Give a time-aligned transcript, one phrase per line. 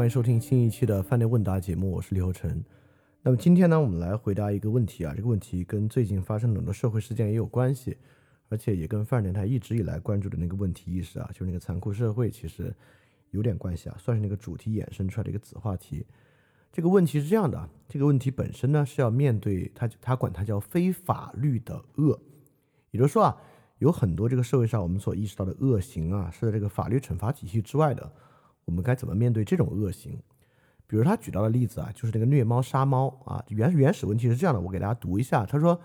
[0.00, 2.64] 欢迎收听新一期的饭店问答节目，我是李厚成。
[3.20, 7.98] 那么今天呢，我们来回答一个问题啊，这个问题跟最近发生的很多社会事件也有关系，
[8.48, 12.74] 而且也跟饭店台一直以来关注的那个问题意识啊，就是那个残酷社会，其实
[13.32, 16.06] 有点关系啊，算是那个主题衍生出来的一个子话题。
[16.72, 22.18] 这个问题是这样的，这个问题本身呢是要面对它，它管它叫非法律的恶，
[22.90, 23.36] 也就是说啊，
[23.80, 28.10] 有很多这个社会上我们所意识到的恶行啊，是在这个法律惩罚体系之外的。
[28.70, 30.16] 我们该怎么面对这种恶行？
[30.86, 33.44] 比如他举到的例子啊，就是那个虐猫杀猫啊。
[33.48, 35.44] 原原始问题是这样的，我给大家读一下。
[35.44, 35.78] 他说，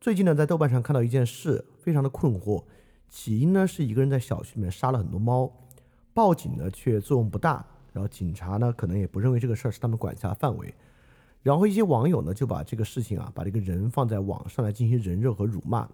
[0.00, 2.62] 最近呢在豆瓣上看到一件事，非常的困惑。
[3.08, 5.52] 起因呢是一个人在小区里面杀了很多猫，
[6.14, 10.72] 报警呢却作用不大，然后警察呢可能也不认为这个事儿是他们管辖范围。
[11.42, 15.88] 然后一些网友呢就把这个事情啊，把这个人放在网上来进行人肉和辱骂。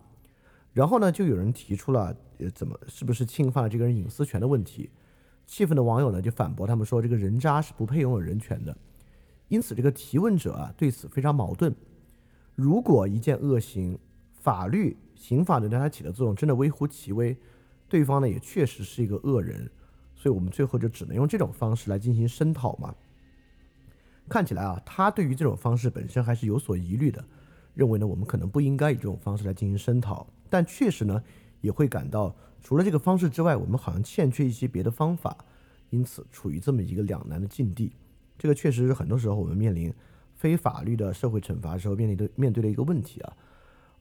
[0.75, 4.91] 然后呢就有人提出了，呃，怎么是不是侵犯了这个人隐私权的问题？
[5.47, 8.77] 气愤的网友呢就反驳他们说，这个人渣是不配拥有人权的。
[9.49, 11.75] 因此，这个提问者啊对此非常矛盾。
[12.55, 13.99] 如果一件恶行，
[14.33, 17.37] 法律刑法能对他起的作用真的微乎其微，
[17.89, 19.71] 对方呢也确实是一个恶人，
[20.15, 22.95] 所以我们最后就只能用这种方式来进行声讨嘛。
[24.29, 27.23] 看起来啊，他对于这种方式本身还是有所疑虑的，
[27.75, 31.23] 认为呢我们可能不应该以这种方式来进行声讨，但确实呢
[31.65, 32.37] 也会感到。
[32.63, 35.37] 除了这个方式之外，我们好像欠缺一些别的方法，
[35.89, 37.93] 因此处于这么一个两难的境地。
[38.37, 39.93] 这个确实是很多时候我们面临
[40.35, 43.33] 非法律的社会惩罚时候面临的面对的一个问题啊。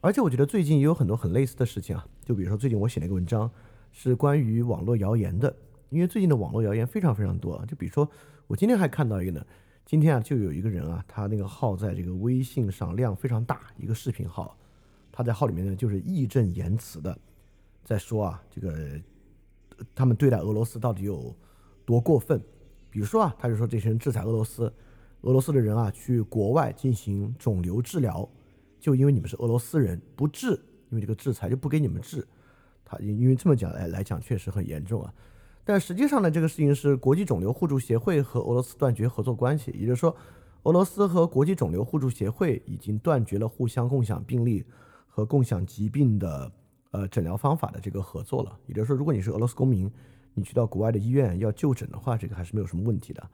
[0.02, 3.50] 而且我觉得最近也有很多很类似的事情啊，就比如说最近我写了一个文章，
[3.92, 5.56] 是关于网络谣言的。
[5.90, 7.66] 因为最近的网络谣言非常非常多啊。
[7.66, 8.10] 就比如说
[8.48, 9.46] 我今天还看到一个呢，
[9.86, 14.58] 今天啊就有一个人啊，他那个号在这个微信上量非常大，一个视频号，
[15.12, 17.18] 他在号里面呢就是义正言辞的。
[17.84, 18.74] 在说啊，这个
[19.94, 21.36] 他们对待俄罗斯到底有
[21.86, 22.42] 多过分？
[22.90, 24.72] 比如说啊，他就说这些人制裁俄罗斯，
[25.22, 28.28] 俄罗斯的人啊去国外进行肿瘤治疗，
[28.80, 30.52] 就因为你们是俄罗斯人不治，
[30.90, 32.26] 因为这个制裁就不给你们治。
[32.86, 35.14] 他因为这么讲来来讲确实很严重啊。
[35.66, 40.16] 但实际上呢，这个事情是国际肿瘤互助协会和俄罗斯断绝合作关系，也就是说，
[40.64, 44.64] 俄罗斯和国际肿瘤互助协会已经断绝了互相共享病例
[45.08, 46.52] 和共享疾病的。
[46.94, 49.92] 呃，诊疗方法的这个合作了，也就是说，如果你是俄罗斯公民，
[50.36, 53.30] 你去到国外的医院要就诊的话，这个还是没有什么问题的。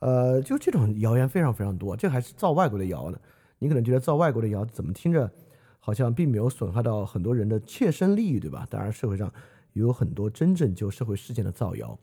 [0.00, 3.18] 呃，就这种谣言非常非常多，这还是造外国的谣呢。
[3.60, 5.30] 你可能觉得造外国的谣怎么听着
[5.78, 8.66] 好像并没有损害到很多人的切身利益，对吧？
[8.68, 9.32] 当然，社会上
[9.72, 11.96] 也有很多真正就社会事件的造谣，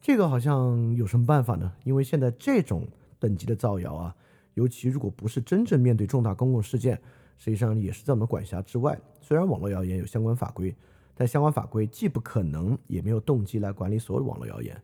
[0.00, 1.72] 这个好像有什么办法呢？
[1.84, 2.88] 因为现在这种
[3.20, 4.16] 等级的造谣啊，
[4.54, 7.00] 尤其如果不是真正面对重大公共事件。
[7.38, 9.00] 实际上也是在我们管辖之外。
[9.22, 10.76] 虽然网络谣言有相关法规，
[11.14, 14.78] 但相关法规既不可能，也没有动机来管理所有的网络谣言。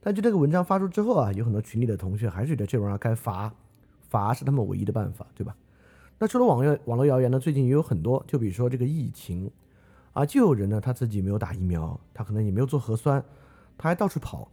[0.00, 3.54] 但就这个文章发出之后啊，有很多群里的同学还是觉得这玩意儿该罚，
[4.00, 5.56] 罚是他们唯一的办法，对吧？
[6.18, 9.50] 那除了网络网络谣言呢，最近也有很多，就比如说这个疫情
[10.12, 13.22] 啊，就有人呢他自己没有打疫苗，他可能也没有做核酸，
[13.78, 14.50] 他还到处跑。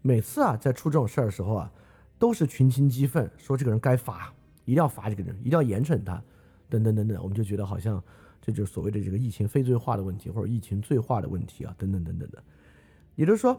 [0.00, 1.72] 每次啊在出这种事儿的时候啊，
[2.18, 4.32] 都是群情激愤，说这个人该罚，
[4.64, 6.22] 一定要罚这个人，一定要严惩他。
[6.68, 8.02] 等等等等，我们就觉得好像
[8.42, 12.42] 这就是所谓的这个疫情非罪化的问题，或者疫情罪化的问题啊，等等等等的。
[13.14, 13.58] 也就是说，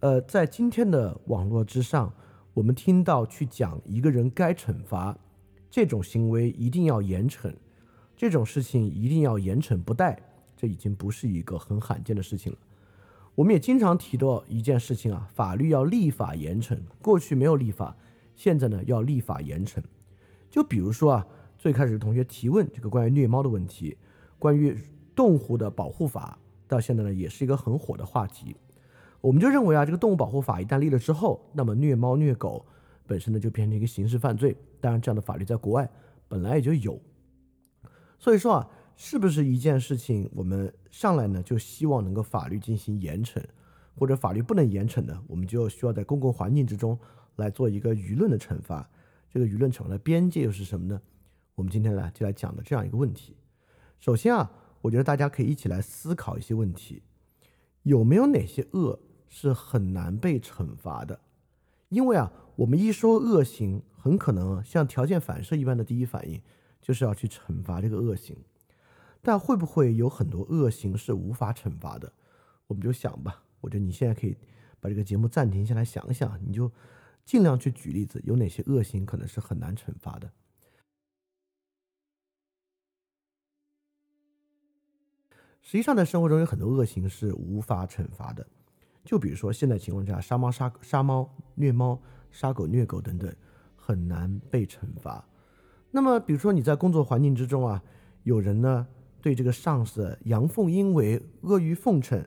[0.00, 2.12] 呃，在今天的网络之上，
[2.52, 5.16] 我们听到去讲一个人该惩罚，
[5.70, 7.52] 这种行为一定要严惩，
[8.16, 10.20] 这种事情一定要严惩不贷，
[10.56, 12.58] 这已经不是一个很罕见的事情了。
[13.34, 17.96] 我们也经常提到一件事情啊，法律要立法严惩，过去没有立法，
[18.34, 19.80] 现在呢要立法严惩。
[20.50, 21.26] 就比如说啊。
[21.60, 23.94] 最开始同学提问这个关于虐猫的问题，
[24.38, 24.74] 关于
[25.14, 28.56] 动物的保护法，到现在呢也是一个很火的话题。
[29.20, 32.64] 我们就认为啊，这个动物保护法一旦立了之后，那么虐猫虐狗
[33.06, 34.56] 本身呢就变成一个刑事犯罪。
[34.80, 35.86] 当然，这样的法律在国外
[36.28, 36.98] 本来也就有。
[38.18, 43.38] 所以说啊，是不是一件事情，我们上来呢就希望能够法律进行严惩，
[43.98, 46.98] 或者法律不能严惩呢，我们就需要在公共环境之中
[47.36, 48.88] 来做一个舆论的惩罚。
[49.28, 50.98] 这个舆论惩罚的边界又是什么呢？
[51.60, 53.36] 我们今天来就来讲的这样一个问题。
[53.98, 57.02] 首先啊，我觉得大家可以一起来思考一些问题：
[57.82, 58.98] 有没有哪些恶
[59.28, 61.20] 是很难被惩罚的？
[61.90, 66.40] 因为啊，我们一说恶行，很可能像条件反射一般的第一反应
[66.80, 68.34] 就是要去惩罚这个恶行。
[69.20, 72.10] 但会不会有很多恶行是无法惩罚的？
[72.68, 73.44] 我们就想吧。
[73.60, 74.34] 我觉得你现在可以
[74.80, 76.72] 把这个节目暂停下来想想，你就
[77.26, 80.32] 尽量去举例子，有哪些恶行可能是很难惩罚的。
[85.70, 88.44] 实际上，在生活中有很多恶行是无法惩罚的，
[89.04, 91.96] 就比如说现在情况下，杀猫杀杀猫、虐猫、
[92.32, 93.32] 杀狗虐狗等等，
[93.76, 95.24] 很难被惩罚。
[95.92, 97.80] 那么，比如说你在工作环境之中啊，
[98.24, 98.84] 有人呢
[99.22, 102.20] 对这个上司阳奉阴违、阿谀奉承，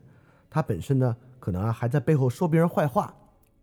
[0.50, 3.14] 他本身呢可能啊还在背后说别人坏话，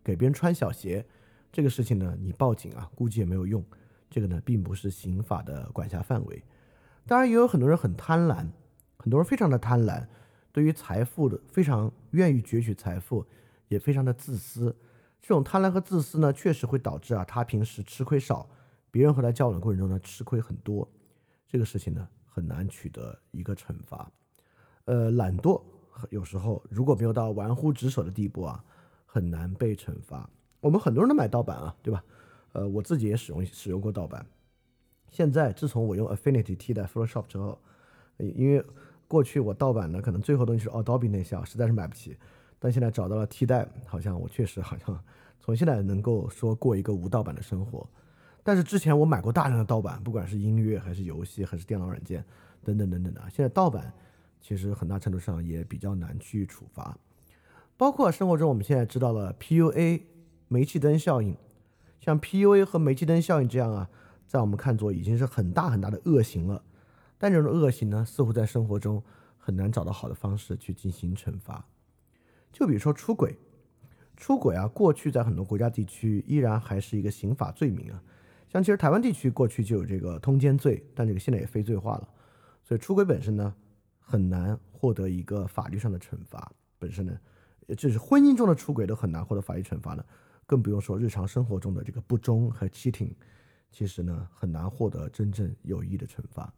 [0.03, 1.03] 给别人穿小鞋，
[1.51, 3.65] 这个事情呢你报警啊估计也没有用，
[4.11, 6.43] 这个呢并不是刑法的管辖范围。
[7.07, 8.45] 当然，也有很多人很贪婪。
[9.01, 10.05] 很多人非常的贪婪，
[10.51, 13.25] 对于财富的非常愿意攫取财富，
[13.67, 14.75] 也非常的自私。
[15.19, 18.47] 这种贪婪和自私呢，确实会导致啊，他平时吃亏少，
[18.91, 20.87] 别人和他交往的过程中呢，吃亏很多。
[21.47, 24.11] 这个事情呢，很难取得一个惩罚。
[24.85, 25.59] 呃，懒惰
[26.11, 28.63] 有时候如果没有到玩忽职守的地步啊，
[29.07, 30.29] 很难被惩罚。
[30.59, 32.03] 我们很多人都买盗版啊，对吧？
[32.53, 34.23] 呃，我自己也使用使用过盗版。
[35.09, 37.59] 现在自从我用 Affinity 替代 Photoshop 之后，
[38.17, 38.63] 因为
[39.11, 42.15] 过去我盗版的可能最后东西是 Adobe 那些，实在是买不起。
[42.57, 44.97] 但现在找到了替代，好像我确实好像
[45.41, 47.85] 从现在能够说过一个无盗版的生活。
[48.41, 52.23] 但是之前我买过大量的盗版，不管是音乐还是游戏还是电脑软件
[52.63, 53.21] 等等等等的。
[53.29, 53.91] 现在盗版
[54.39, 56.97] 其实很大程度上也比较难去处罚。
[57.75, 60.03] 包括生活中我们现在知道了 PUA
[60.47, 61.35] 煤气灯效应，
[61.99, 63.89] 像 PUA 和煤气灯效应这样啊，
[64.25, 66.63] 在我们看作已经是很大很大的恶行了。
[67.21, 68.99] 但这种恶行呢，似乎在生活中
[69.37, 71.63] 很难找到好的方式去进行惩罚。
[72.51, 73.37] 就比如说出轨，
[74.17, 78.01] 出轨啊，过去在很多国家地区依然还是一个刑法罪名啊。
[78.49, 82.09] 像其实台湾地区过去就有这个通奸罪，但这个现在也非罪化了。
[82.63, 83.53] 所以出轨本身呢，
[83.99, 86.51] 很难获得一个法律上的惩罚。
[86.79, 87.15] 本身呢，
[87.77, 90.03] 就是婚姻中的出轨都很难获得法律惩罚呢，
[90.47, 93.15] 更不用说日常生活中的这个不忠和欺挺
[93.69, 96.51] 其实呢很难获得真正有益的惩罚。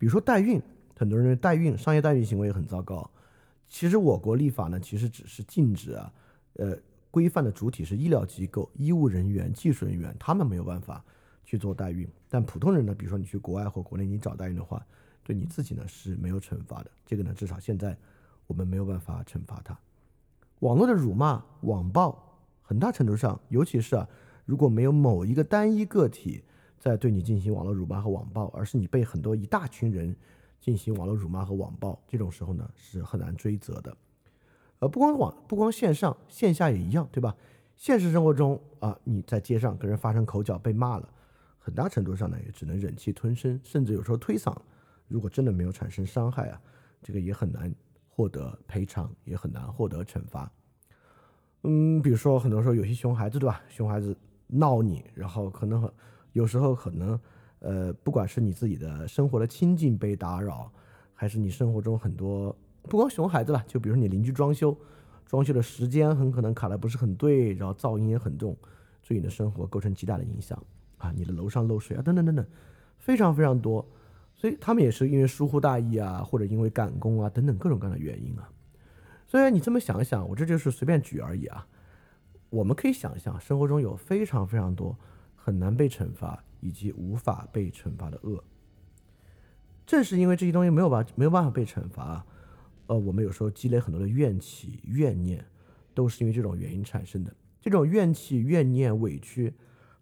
[0.00, 0.58] 比如说代孕，
[0.96, 3.10] 很多人认为代孕、商业代孕行为也很糟糕。
[3.68, 6.10] 其实我国立法呢，其实只是禁止啊，
[6.54, 6.74] 呃，
[7.10, 11.04] 规范的主体是医疗机构、医务人员、技术人员，他们没有办法
[11.44, 12.08] 去做代孕。
[12.30, 14.82] 但普通人呢，比如说你去国外或国内你找代孕的话，
[15.22, 16.90] 对你自己呢是没有惩罚的。
[17.04, 17.94] 这个呢，至少现在
[18.46, 19.78] 我们没有办法惩罚他。
[20.60, 24.08] 网络的辱骂、网暴，很大程度上，尤其是啊，
[24.46, 26.42] 如果没有某一个单一个体。
[26.80, 30.16] 在对你进行网络辱骂和网暴，而是你被很多一大群人
[30.58, 33.94] 进行网络辱骂和网暴，这种时候呢是很难追责的。
[34.78, 37.36] 呃，不光网，不光线上，线下也一样，对吧？
[37.76, 41.06] 现实生活中啊，你在街上跟人发生口角被骂了，
[41.58, 44.56] 很大程度上呢也只能忍气吞声，甚至有时候推搡。
[45.06, 46.58] 如果真的没有产生伤害啊，
[47.02, 47.70] 这个也很难
[48.08, 50.50] 获得赔偿，也很难获得惩罚。
[51.64, 53.60] 嗯，比如说很多时候有些熊孩子，对吧？
[53.68, 54.16] 熊孩子
[54.46, 55.92] 闹你，然后可能很。
[56.32, 57.20] 有时候可能，
[57.60, 60.70] 呃，不管是你自己的生活的清静被打扰，
[61.14, 64.76] 还是你生活中很多不光熊孩子了，就比如说你邻居装修，
[65.26, 68.56] 装修的时间很可能卡的不是很对，然后噪音也很重，
[69.06, 70.62] 对你的生活构成极大的影响。
[70.98, 72.46] 啊，你的楼上漏水啊，等等等等，
[72.98, 73.88] 非常非常多，
[74.36, 78.46] 所以他们也是因为疏忽大意啊，或者因为赶工啊等等各种各样的原因啊，
[79.26, 81.66] 所以你这么想一想，我这就是随便举而已啊，
[82.50, 84.94] 我们可以想象生活中有非常非常多。
[85.42, 88.44] 很难被惩罚以及无法被惩罚的恶，
[89.86, 92.24] 正是因为这些东西没有办没有办法被惩罚，
[92.86, 95.42] 呃，我们有时候积累很多的怨气、怨念，
[95.94, 97.34] 都是因为这种原因产生的。
[97.62, 99.54] 这种怨气、怨念、委屈，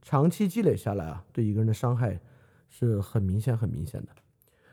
[0.03, 2.21] 长期积累下来啊，对一个人的伤害
[2.69, 4.09] 是很明显、很明显的。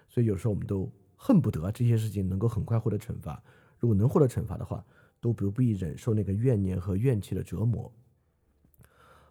[0.10, 3.41] 所以有时候我们都恨不得这些事情能够很快获得惩罚。
[3.79, 4.84] 如果能获得惩罚的话，
[5.22, 7.91] 都不必忍受那个怨念和怨气的折磨。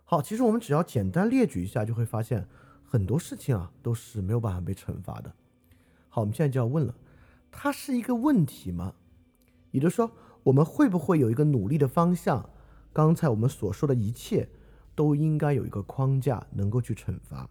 [0.05, 2.47] 好，其实我们只要简单列举一下，就会发现
[2.85, 5.35] 很多事情啊都是没有办法被惩罚的。
[6.09, 6.95] 好，我们现在就要问了，
[7.51, 8.95] 它是一个问题吗？
[9.71, 12.49] 也就是说，我们会不会有一个努力的方向？
[12.93, 14.49] 刚才我们所说的一切
[14.95, 17.49] 都应该有一个框架能够去惩罚。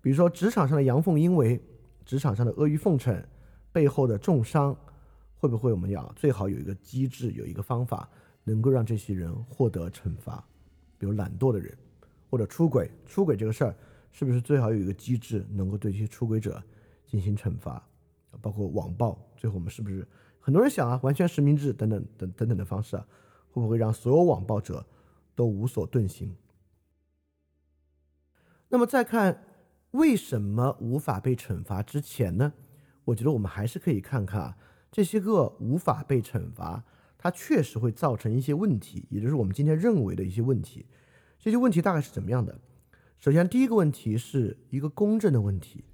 [0.00, 1.60] 比如说，职场上的阳奉阴违，
[2.06, 3.22] 职场上的阿谀奉承，
[3.72, 4.74] 背后的重伤，
[5.34, 8.08] 会不会我们要最好有一个机制，有一个方法，
[8.44, 10.42] 能够让这些人获得惩罚？
[11.00, 11.74] 比如懒惰的人，
[12.28, 13.74] 或者出轨，出轨这个事儿，
[14.12, 16.62] 是不是最好有一个机制能够对这些出轨者
[17.06, 17.82] 进行惩罚？
[18.42, 20.06] 包括网暴，最后我们是不是
[20.38, 23.06] 很多人想啊，完全实名制等等等等等的方式啊，
[23.50, 24.84] 会不会让所有网暴者
[25.34, 26.36] 都无所遁形？
[28.68, 29.42] 那么再看
[29.92, 32.52] 为什么无法被惩罚之前呢？
[33.06, 34.58] 我觉得我们还是可以看看啊，
[34.92, 36.84] 这些个无法被惩罚，
[37.22, 40.86] 它确实会造成一些问题，也就是我们今天认为的一些问题。
[41.38, 42.58] 这些问题大概是怎么样的？
[43.18, 45.84] 首先，第一个问题是一个公正的问题。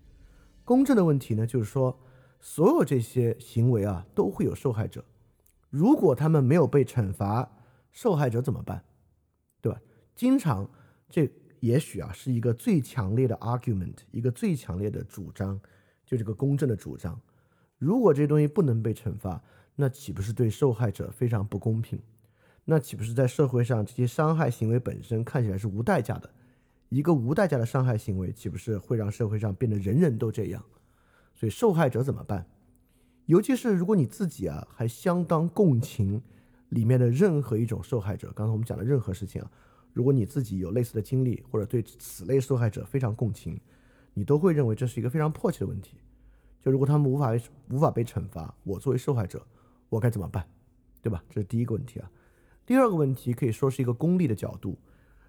[0.64, 1.98] 公正的问题呢，就是说，
[2.38, 5.04] 所有这些行为啊，都会有受害者。
[5.68, 7.50] 如果他们没有被惩罚，
[7.90, 8.84] 受害者怎么办？
[9.60, 9.80] 对吧？
[10.14, 10.70] 经常，
[11.10, 11.28] 这
[11.58, 15.60] 也许啊，是一个最强烈的 argument，一个最强烈的主张。
[16.04, 17.20] 就这个公正的主张，
[17.78, 19.42] 如果这些东西不能被惩罚，
[19.76, 22.00] 那岂不是对受害者非常不公平？
[22.64, 26.28] 那岂不是在社会上这些伤害行为本身看起来是无代价的？
[26.88, 30.64] 一个无代价的伤害行为，岂不是会让社会上变得人人都这样？
[31.34, 32.46] 所以受害者怎么办？
[33.26, 36.20] 尤其是如果你自己啊还相当共情
[36.70, 39.50] 里面的任何一种受害者，刚才我们讲的任何事情啊，
[39.92, 43.60] 如果你自己有类似的经历，或者对此类受害者非常共情。
[44.18, 45.98] 你都会认为这是一个非常迫切的问题，
[46.62, 47.32] 就如果他们无法
[47.68, 49.46] 无法被惩罚，我作为受害者，
[49.88, 50.46] 我该怎么办，
[51.02, 51.22] 对吧？
[51.28, 52.10] 这是第一个问题啊。
[52.64, 54.78] 第二个问题可以说是一个功利的角度，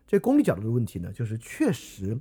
[0.08, 2.20] 这功利角度的问题呢，就是确实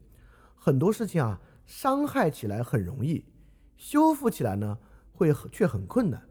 [0.54, 3.24] 很多事情啊，伤害起来很容易，
[3.76, 4.78] 修复起来呢
[5.12, 6.22] 会却很困难。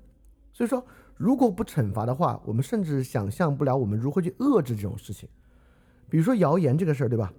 [0.53, 0.85] 所以说，
[1.17, 5.27] 如果不惩罚的话，我们甚至想象不了我们如何去遏制这种事情。
[6.09, 7.33] 比如说谣言这个事儿，对吧？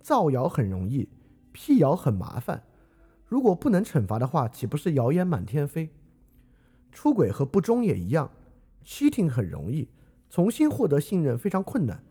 [0.00, 1.08] 造谣很容易。
[1.52, 2.64] 辟谣很麻烦，
[3.26, 5.90] 如果不能惩罚的话，岂不是谣言满天飞？
[6.94, 8.30] 出轨和不忠也一样
[8.82, 9.90] ，cheating 很容易，
[10.30, 12.02] 重新获得信任非常困难。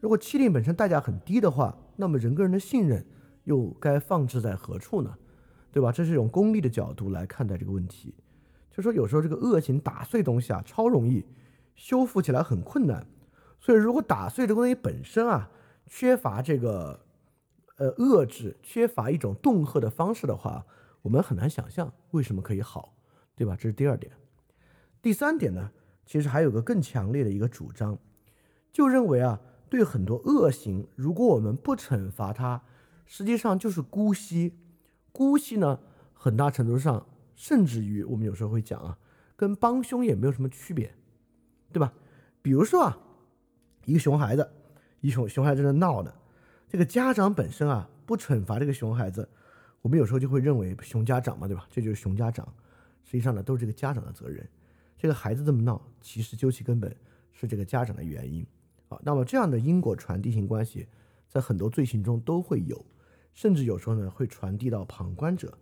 [0.00, 3.04] 如果 cheating 本身代价很低的话，那么人跟人的信任
[3.44, 5.14] 又该放置在何处呢？
[5.70, 5.92] 对吧？
[5.92, 8.14] 这是一种功利的角度来看待这个问题，
[8.70, 11.26] 就说有时候这个恶行打碎东西啊，超容易，
[11.74, 13.06] 修复起来很困难。
[13.60, 15.50] 所以如果打碎这个东西本身啊，
[15.86, 17.00] 缺乏这个。
[17.76, 20.66] 呃，遏制缺乏一种恫吓的方式的话，
[21.00, 22.94] 我们很难想象为什么可以好，
[23.34, 23.56] 对吧？
[23.58, 24.12] 这是第二点。
[25.02, 25.70] 第三点呢，
[26.04, 27.98] 其实还有个更强烈的一个主张，
[28.72, 32.62] 就认为啊，对很多恶行，如果我们不惩罚它，
[33.06, 34.54] 实际上就是姑息。
[35.12, 35.80] 姑息呢，
[36.12, 38.98] 很大程度上，甚至于我们有时候会讲啊，
[39.36, 40.94] 跟帮凶也没有什么区别，
[41.72, 41.92] 对吧？
[42.42, 42.98] 比如说啊，
[43.86, 44.48] 一个熊孩子，
[45.00, 46.12] 一熊熊孩子在那闹呢。
[46.68, 49.28] 这个家长本身啊，不惩罚这个熊孩子，
[49.82, 51.66] 我们有时候就会认为熊家长嘛，对吧？
[51.70, 52.46] 这就是熊家长，
[53.02, 54.48] 实际上呢，都是这个家长的责任。
[55.00, 56.94] 这个孩子这么闹，其实究其根本
[57.32, 58.46] 是这个家长的原因
[58.90, 59.00] 啊。
[59.02, 60.86] 那么这样的因果传递性关系，
[61.26, 62.84] 在很多罪行中都会有，
[63.32, 65.56] 甚至有时候呢，会传递到旁观者。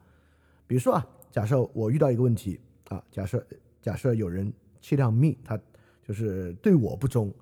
[0.66, 3.46] 比如说啊，假设我遇到一个问题啊，假设
[3.80, 5.56] 假设有人欺辆命，他
[6.02, 7.32] 就是对我不忠，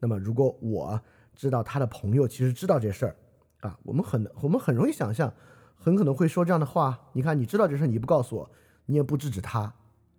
[0.00, 1.00] 那么如果我。
[1.36, 3.16] 知道他的朋友其实知道这事儿，
[3.58, 5.34] 啊，我们很我们很容易想象，
[5.74, 6.96] 很可能会说这样的话。
[7.12, 8.48] 你看，你知道这事儿，你不告诉我，
[8.86, 9.74] 你也不制止他，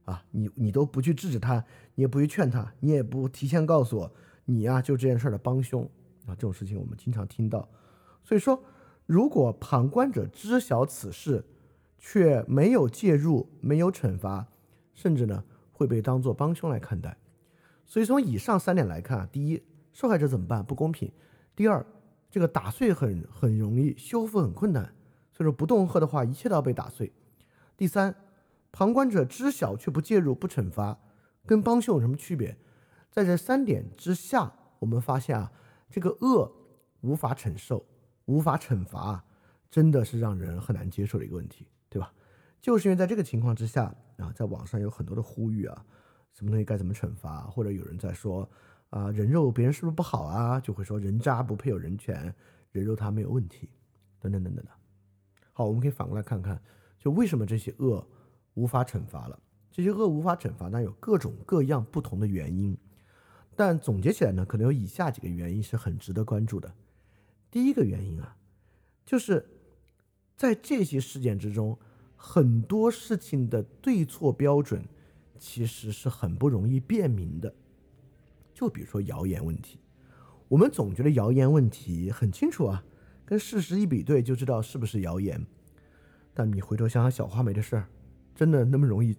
[0.06, 1.64] 啊，你你都不去制止他，
[1.96, 4.12] 你也不去劝他，你也不提前告诉我，
[4.46, 5.84] 你呀就这件事的帮凶
[6.26, 6.30] 啊。
[6.30, 7.68] 这种事情我们经常听到。
[8.24, 8.64] 所以说，
[9.06, 11.44] 如果旁观者知晓此事，
[11.98, 14.48] 却没有介入，没有惩罚，
[14.94, 17.18] 甚至呢会被当作帮凶来看待。
[17.86, 19.62] 所以从以上三点来看啊，第一。
[19.94, 20.62] 受害者怎么办？
[20.62, 21.10] 不公平。
[21.56, 21.86] 第二，
[22.30, 24.84] 这个打碎很很容易，修复很困难，
[25.32, 27.14] 所以说不恫吓的话，一切都要被打碎。
[27.78, 28.14] 第三，
[28.76, 31.00] 旁观者知晓却不介入、不惩罚，
[31.46, 32.58] 跟帮凶有什么区别？
[33.10, 35.50] 在这三点之下，我们发现啊，
[35.90, 36.52] 这个恶
[37.00, 37.86] 无法承受、
[38.26, 39.24] 无法惩罚，
[39.72, 42.12] 真的是让人很难接受的一个问题，对吧？
[42.62, 45.86] 就是因为在这个情况之下啊，在网上有很多的呼吁啊，
[46.34, 48.50] 什么东西该怎么惩罚，或者有人在说。
[48.90, 50.60] 啊，人肉别人是不是不好啊？
[50.60, 52.34] 就会说人渣不配有人权，
[52.72, 53.70] 人肉他没有问题，
[54.20, 54.72] 等等等等的。
[55.52, 56.62] 好，我们可以反过来看看，
[57.00, 58.08] 就为什么这些恶
[58.56, 59.40] 无法惩罚了？
[59.72, 62.78] 这些恶无法惩罚，那有各种各样不同的原因。
[63.56, 66.74] 但总结起来呢，可能有以下几个原因是很值得关注的。
[67.52, 68.36] 第一个原因啊，
[69.06, 69.48] 就是
[70.36, 71.78] 在这些事件之中，
[72.16, 74.84] 很多事情的对错标准
[75.38, 77.54] 其实是很不容易辨明的。
[78.54, 79.80] 就比如说谣言问题，
[80.48, 82.84] 我们总觉得谣言问题很清楚啊，
[83.26, 85.46] 跟事实一比对就知道是不是谣言。
[86.34, 87.88] 但你回头想想小花梅的事儿，
[88.36, 89.16] 真的那么容易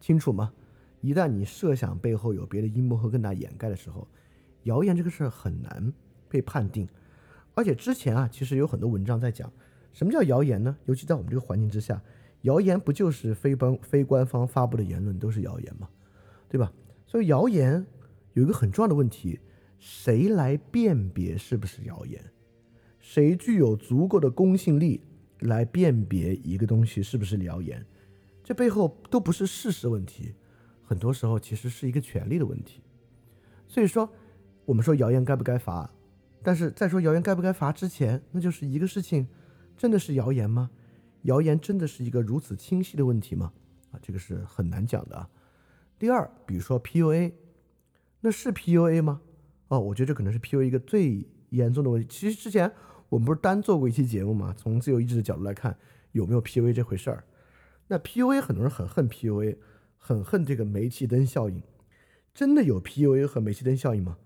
[0.00, 0.52] 清楚吗？
[1.00, 4.06] 一旦你设想背后有别的阴谋和更大掩盖的时候，
[4.62, 5.92] 谣言这个事儿很难
[6.28, 6.88] 被判定。
[7.54, 9.52] 而且之前啊，其实有很多文章在讲
[9.92, 10.76] 什么叫谣言呢？
[10.86, 12.00] 尤其在我们这个环境之下，
[12.42, 15.88] 谣言不就是非官非官方发布的言论都是谣言吗？
[16.48, 16.72] 对吧？
[17.06, 17.84] 所以谣言
[18.34, 19.40] 有一个很重要的问题：
[19.78, 22.22] 谁来辨别是不是谣言？
[22.98, 25.00] 谁具有足够的公信力
[25.40, 27.84] 来辨别一个东西是不是谣言？
[28.50, 30.34] 这背后都不是事实问题，
[30.82, 32.82] 很多时候其实是一个权利的问题。
[33.68, 34.12] 所以说，
[34.64, 35.88] 我们说谣言该不该罚？
[36.42, 39.28] 但是在说谣言该不该罚之前，那就是一个事情，
[39.76, 40.68] 真的是谣言吗？
[41.22, 43.52] 谣言真的是一个如此清晰的问题吗？
[43.92, 45.28] 啊，这个是很难讲的。
[45.96, 47.32] 第二，比如说 PUA，
[48.18, 49.20] 那是 PUA 吗？
[49.68, 52.08] 哦，我觉得这可能是 PUA 一个最严重的问题。
[52.10, 52.68] 其实之前
[53.10, 54.52] 我们不是单做过一期节目吗？
[54.58, 55.78] 从自由意志的角度来看，
[56.10, 57.24] 有没有 PUA 这回事儿？
[57.90, 59.56] 那 PUA 很多人很恨 PUA，
[59.98, 61.60] 很恨这个煤气灯效应。
[62.32, 64.16] 真的有 PUA 和煤气灯效应吗？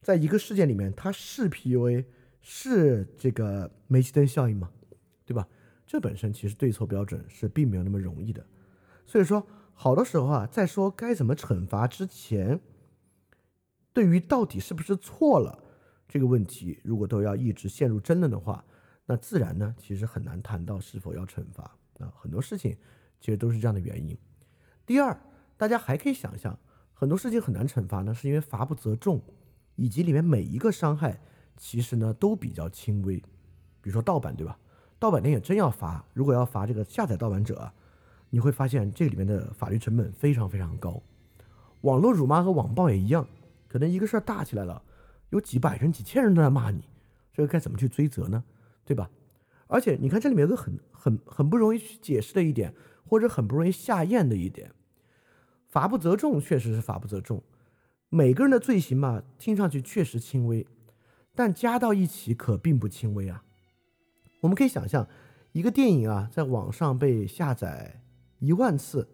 [0.00, 2.06] 在一个事件里面，它是 PUA，
[2.40, 4.70] 是这个煤气灯效应吗？
[5.26, 5.46] 对吧？
[5.86, 8.42] 这本身其实对错标准是并没有那么容易的。
[9.04, 12.58] 所以说，好多时候啊，在说该怎么惩罚之前，
[13.92, 15.62] 对于到底是不是错了
[16.08, 18.64] 这个问题，如果都要一直陷入争论的话，
[19.04, 22.10] 那自然呢，其实很难谈到是否要惩罚啊。
[22.16, 22.74] 很多事情
[23.20, 24.16] 其实都是这样的原因。
[24.84, 25.16] 第二，
[25.56, 26.58] 大家还可以想象，
[26.94, 29.20] 很多事情很难惩罚呢，是因为罚不责众。
[29.76, 31.18] 以及里面每一个伤害，
[31.56, 33.16] 其实呢都比较轻微，
[33.80, 34.58] 比如说盗版，对吧？
[34.98, 37.72] 盗版电影真要罚，如果要罚这个下载盗版者，
[38.28, 41.00] 你会发现这里面的法律成本非常非常高。
[41.80, 43.26] 网络辱骂和网暴也一样，
[43.68, 44.82] 可能一个事儿大起来了，
[45.30, 46.84] 有几百人、几千人都在骂你，
[47.32, 48.44] 这个该怎么去追责呢？
[48.84, 49.08] 对吧？
[49.66, 52.74] 而且你看这里面有个很很很不容易去解释的一点，
[53.10, 54.70] 或者很不容易下咽的一点，
[55.66, 57.42] 罚不责众，确实是罚不责众。
[58.08, 60.64] 每个人的罪行嘛，听上去确实轻微，
[61.34, 63.42] 但加到一起可并不轻微啊。
[64.42, 65.08] 我们可以想象，
[65.50, 68.00] 一个电影啊，在网上被下载
[68.38, 69.08] 一万次，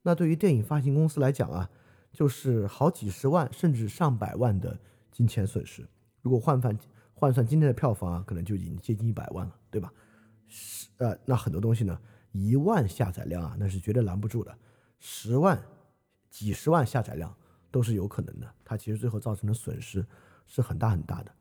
[0.00, 1.68] 那对于电影发行公司来讲啊，
[2.14, 4.80] 就是好几十万甚至上百万的
[5.12, 5.86] 金钱损失。
[6.22, 6.78] 如果换算
[7.12, 9.92] 换算今天的票房啊，可能就已经接近一百万了，对吧？
[10.48, 12.00] 是呃，那很多东西呢，
[12.34, 14.54] 一万下载量啊，那是绝对拦不住的。
[15.00, 15.58] 十万、
[16.28, 17.34] 几十万下载量。
[17.70, 20.06] 都是有可能的，它其实最后造成的损失
[20.46, 21.32] 是很大很大的。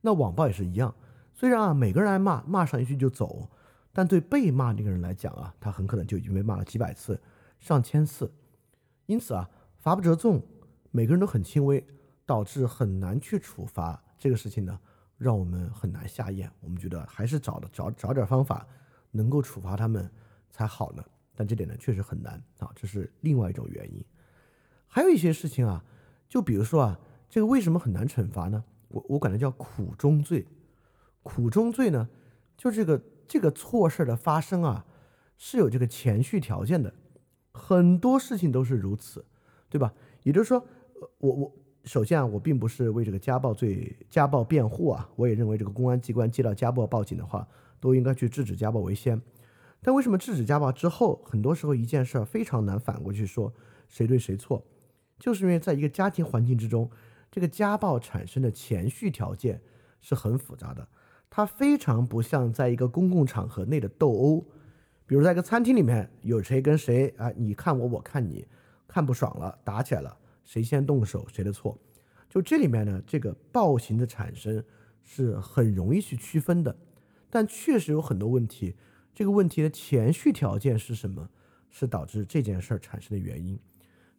[0.00, 0.94] 那网暴也是一样，
[1.34, 3.50] 虽然啊每个人挨骂，骂上一句就走，
[3.92, 7.20] 但对被骂那个人来讲啊，他很可能就已经被骂了几百次、
[7.60, 8.32] 上千次。
[9.04, 10.42] 因此啊，罚不责众，
[10.92, 11.86] 每个人都很轻微，
[12.24, 14.80] 导致很难去处罚这个事情呢，
[15.18, 16.50] 让我们很难下咽。
[16.60, 18.66] 我们觉得还是找的找找点方法，
[19.10, 20.10] 能够处罚他们
[20.52, 21.04] 才好呢。
[21.34, 24.04] 但这点呢，确实很难啊，这是另外一种原因。
[24.86, 25.82] 还有一些事情啊，
[26.28, 28.62] 就比如说啊，这个为什么很难惩罚呢？
[28.88, 30.46] 我我管它叫苦中罪。
[31.22, 32.08] 苦中罪呢，
[32.56, 34.84] 就这个这个错事的发生啊，
[35.38, 36.92] 是有这个前序条件的。
[37.52, 39.24] 很多事情都是如此，
[39.70, 39.94] 对吧？
[40.22, 40.66] 也就是说，
[41.18, 41.52] 我我
[41.84, 47.48] 首先啊，我并不是为这个家暴罪家暴辩护啊，我也认为这个公安机关接到家暴报警的话，
[47.80, 49.20] 都应该去制止家暴为先。
[49.82, 53.52] 但为什么制止家暴之后，很多时候一件事儿非常难反过去说
[53.88, 54.64] 谁对谁错？
[55.18, 56.88] 就是因为在一个家庭环境之中，
[57.30, 59.60] 这个家暴产生的前序条件
[60.00, 60.86] 是很复杂的，
[61.28, 64.46] 它非常不像在一个公共场合内的斗殴，
[65.06, 68.46] 比如在一个餐厅里面有谁跟谁啊，你看我我看你，
[68.86, 71.76] 看不爽了打起来了，谁先动手谁的错，
[72.28, 74.62] 就这里面呢，这个暴行的产生
[75.02, 76.76] 是很容易去区分的，
[77.28, 78.74] 但确实有很多问题，
[79.14, 81.28] 这个问题的前序条件是什么，
[81.70, 83.58] 是导致这件事儿产生的原因。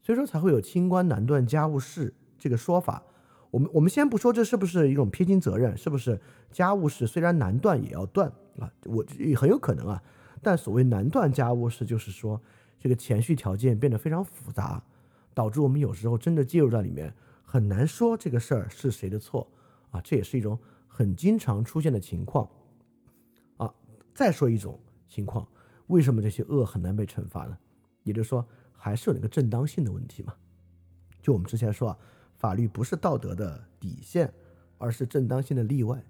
[0.02, 3.02] 所以说才会有清官难断家务事这个说法。
[3.52, 6.20] 我们我们先不说这是不是一种撇清责任，是不是
[6.52, 8.28] 家务事虽然难断也要断
[8.60, 8.72] 啊？
[8.86, 10.02] 我也很有可能啊。
[10.42, 12.42] 但所谓难断家务事，就是说
[12.80, 14.84] 这个前序条件变得非常复杂，
[15.34, 19.48] 导致我们有时候真的介入到里面很难说这个事儿是谁的错
[19.92, 20.02] 啊。
[20.02, 22.50] 这也是一种很经常出现的情况。
[24.14, 25.48] 再说一种情况，
[25.88, 27.58] 为什么这些恶很难被惩罚呢？
[28.04, 28.48] 也就是说。
[28.76, 30.34] 还是有那个正当性的问题嘛？
[31.22, 31.98] 就我们之前说啊，
[32.36, 34.34] 法律不是道德的底线，
[34.78, 36.04] 而是正当性的例外。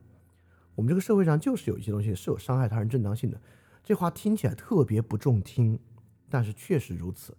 [0.74, 3.40] 我们这个社会上就是有一些东西是有伤害他人正当性的。
[3.84, 5.80] 这话听起来特别不中听，
[6.32, 7.38] 但是确实如此。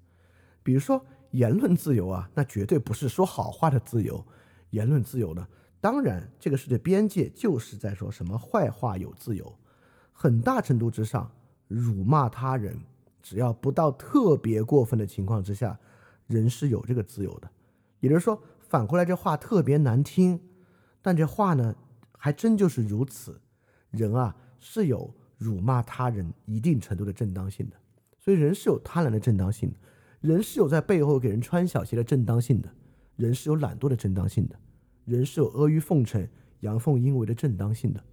[0.62, 4.24] 比如说言论自由啊，那绝对不是说好话的自由。
[4.70, 5.48] 言论自由呢，
[5.80, 9.58] 当然这个世界边界就是在说什么坏话有自由，
[10.14, 11.30] 很大程度之上
[11.68, 12.74] 辱骂他人。
[13.20, 15.78] 只要不到特别过分的情况之下，
[16.26, 17.50] 人是有这个自由的。
[18.00, 20.38] 也就是说，反过来这话特别难听，
[21.00, 21.74] 但这话呢，
[22.18, 23.40] 还真就是如此。
[23.90, 27.76] 人啊，是有辱骂他人一定程度的正当性的。
[28.20, 29.76] 所以人是有贪婪的正当性的，
[30.20, 32.70] 人是有在背后给人穿小鞋的正当性的，
[33.16, 34.56] 人是有懒惰的正当性的，
[35.06, 36.28] 人是有阿谀奉承、
[36.60, 38.04] 阳奉阴违的正当性的。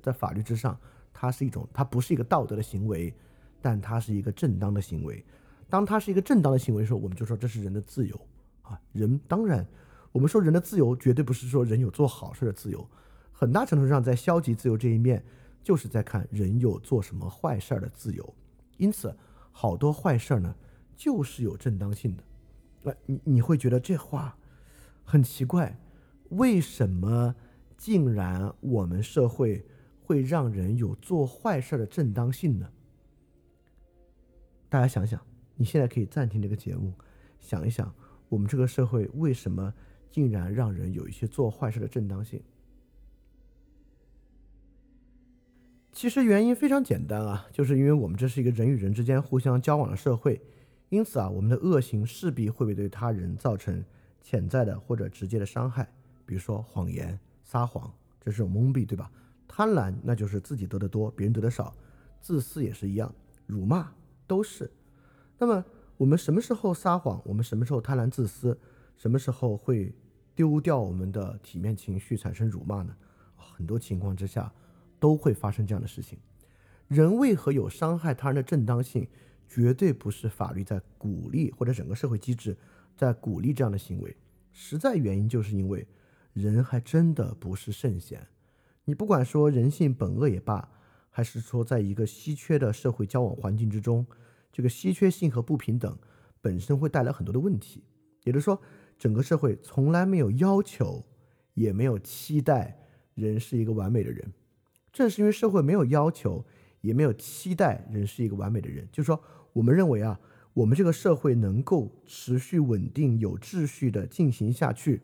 [0.00, 0.78] 在法律之上，
[1.12, 3.14] 它是一种，它不是一个道德的行为，
[3.60, 5.24] 但它是一个正当的行为。
[5.68, 8.20] 当它是一个正当的行为的时候，我们就说这是人的自由
[8.62, 8.80] 啊。
[8.92, 9.66] 人当然，
[10.12, 12.88] 我们说人的自由绝对不是说人有做好事的自由，
[13.32, 15.24] 很大程度上在消极自由这一面，
[15.62, 18.34] 就是在看人有做什么坏事儿的自由。
[18.78, 19.14] 因此，
[19.52, 20.54] 好多坏事儿呢，
[20.96, 22.24] 就是有正当性的。
[22.82, 24.36] 那你你会觉得这话
[25.04, 25.78] 很奇怪，
[26.30, 27.34] 为什么
[27.76, 29.64] 竟然我们社会？
[30.10, 32.68] 会让人有做坏事的正当性呢？
[34.68, 36.92] 大家想想，你现在可以暂停这个节目，
[37.38, 37.94] 想一想，
[38.28, 39.72] 我们这个社会为什么
[40.10, 42.42] 竟然让人有一些做坏事的正当性？
[45.92, 50.42] 其实原因非常简单啊，就是因为我们这是一个人与人之间互相交往的社会，
[50.88, 53.84] 因此啊，我们的恶行势必会被对他人造成
[54.20, 55.88] 潜在的或者直接的伤害，
[56.26, 59.08] 比如说谎言、撒谎，这是种蒙蔽，对吧？
[59.52, 61.74] 贪婪，那就是自己得的多，别人得的少；
[62.20, 63.12] 自私也是一样，
[63.46, 63.92] 辱骂
[64.28, 64.70] 都是。
[65.36, 65.64] 那么
[65.96, 67.20] 我们什么时候撒谎？
[67.24, 68.56] 我们什么时候贪婪自私？
[68.96, 69.92] 什么时候会
[70.36, 72.94] 丢掉我们的体面情绪，产生辱骂呢？
[73.34, 74.52] 很多情况之下
[75.00, 76.16] 都会发生这样的事情。
[76.86, 79.08] 人为何有伤害他人的正当性？
[79.48, 82.56] 绝对不是法律在鼓励，或者整个社会机制
[82.96, 84.16] 在鼓励这样的行为。
[84.52, 85.84] 实在原因就是因为
[86.34, 88.24] 人还真的不是圣贤。
[88.90, 90.68] 你不管说人性本恶也罢，
[91.10, 94.04] 还是说在一个稀缺的社会交往环境之中，
[94.50, 95.96] 这个稀缺性和不平等
[96.40, 97.84] 本身会带来很多的问题。
[98.24, 98.60] 也就是说，
[98.98, 101.04] 整个社会从来没有要求，
[101.54, 104.32] 也没有期待人是一个完美的人。
[104.92, 106.44] 正是因为社会没有要求，
[106.80, 109.22] 也没有期待人是一个完美的人，就是说，
[109.52, 110.18] 我们认为啊，
[110.52, 115.00] 我们这个社会能够持续稳定、有秩序的进行下去，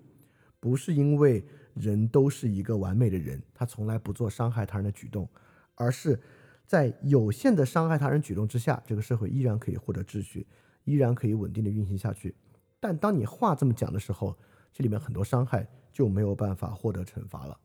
[0.58, 1.44] 不是因为。
[1.76, 5.28] 人都是一个完美的人，他从来不做伤害他人的举动，
[5.74, 6.18] 而是
[6.66, 10.46] 在有限的伤害他人举动之下，这个社会依然可以获得秩序，
[10.84, 12.34] 依然可以稳定的运行下去。
[12.80, 14.36] 但当你话这么讲的时候，
[14.72, 17.58] 这里面很多伤害就没有办法获得惩罚了，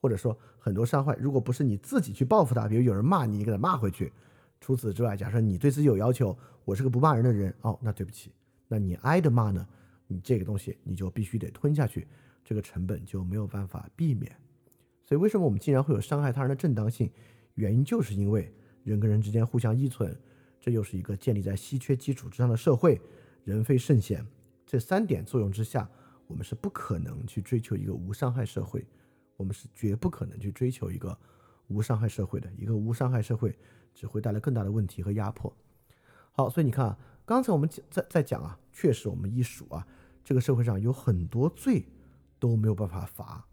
[0.00, 4.12] 或者说很多伤害，如果不是你自己去报复他，比如有人骂你，你给他骂回去。
[4.60, 8.32] 除此之外，假设你对自己有要求，我是个不骂人的人，哦，那对不起，
[8.68, 9.66] 那你挨的骂呢，
[10.06, 12.06] 你这个东西你就必须得吞下去。
[12.46, 14.30] 这个成本就没有办法避免，
[15.04, 17.10] 所以为什么我们竟然会有伤害他人的正当性？
[17.54, 18.54] 原因就是因为
[18.84, 20.16] 人跟人之间互相依存，
[20.60, 23.00] 这又是一个建立在稀缺基础之上的社会，
[23.42, 24.24] 人非圣贤，
[24.64, 25.90] 这三点作用之下，
[26.28, 28.86] 我们是不可能去追求一个无伤害社会，
[29.36, 31.18] 我们是绝不可能去追求一个
[31.66, 33.58] 无伤害社会的，一个无伤害社会
[33.92, 35.52] 只会带来更大的问题和压迫。
[36.30, 39.84] 好，所以你看啊，刚才我们在在讲啊，确实我们一数啊，
[40.22, 41.84] 这个社会上有很多罪。
[42.48, 43.46] 都没有办法罚。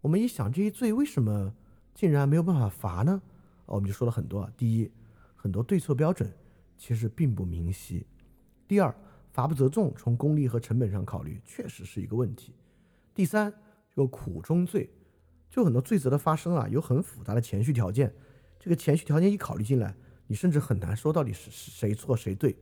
[0.00, 1.54] 我们一想，这些罪为什么
[1.94, 3.20] 竟然没有办法罚呢？
[3.66, 4.50] 我们就说了很多。
[4.56, 4.90] 第一，
[5.34, 6.32] 很多对错标准
[6.76, 8.06] 其实并不明晰；
[8.66, 8.94] 第二，
[9.32, 12.52] 罚不责众，从功利和成本上考虑，确实是一个问题；
[13.14, 13.52] 第三，
[13.90, 14.88] 这个苦中罪，
[15.50, 18.14] 就很多罪责的发生啊，有很复杂的前序条件。
[18.58, 19.94] 这个前序条件一考虑进来，
[20.26, 22.56] 你甚至很难说到底是谁错谁对。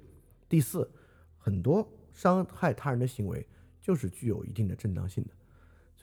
[0.49, 0.91] 第四，
[1.37, 3.47] 很多伤害他人的行为
[3.81, 5.31] 就是具有一定的正当性的。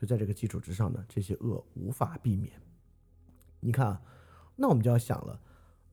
[0.04, 2.52] 就在这个基础之上呢，这些恶无法避免。
[3.62, 4.02] 你看啊，
[4.58, 5.40] 那我们就要想了，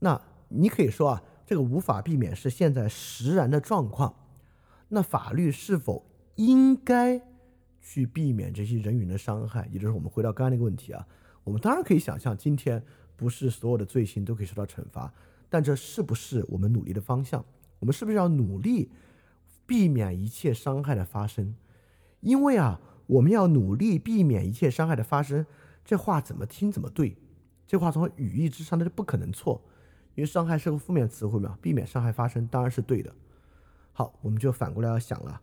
[0.00, 4.12] 那你可以说啊，这个无法避免是现在实然的状况。
[4.88, 7.22] 那法律是否应该
[7.80, 9.68] 去避免这些人与人的伤害？
[9.70, 11.06] 也就是我们回到刚刚那个问题啊，
[11.44, 15.14] 我们当然可以想象，今天不是所有的罪行都可以受到惩罚，
[15.48, 17.44] 但这是不是我们努力的方向？
[17.78, 18.90] 我们是不是要努力
[19.68, 21.54] 避免一切伤害的发生？
[22.22, 22.80] 因为啊。
[23.10, 25.44] 我们要努力避免一切伤害的发生，
[25.84, 27.16] 这话怎么听怎么对，
[27.66, 29.60] 这话从语义之上那就不可能错，
[30.14, 33.12] 因为伤害是个负面词汇嘛，避免伤害发生当然是对的。
[33.92, 35.40] 好，我们就反过来要想了，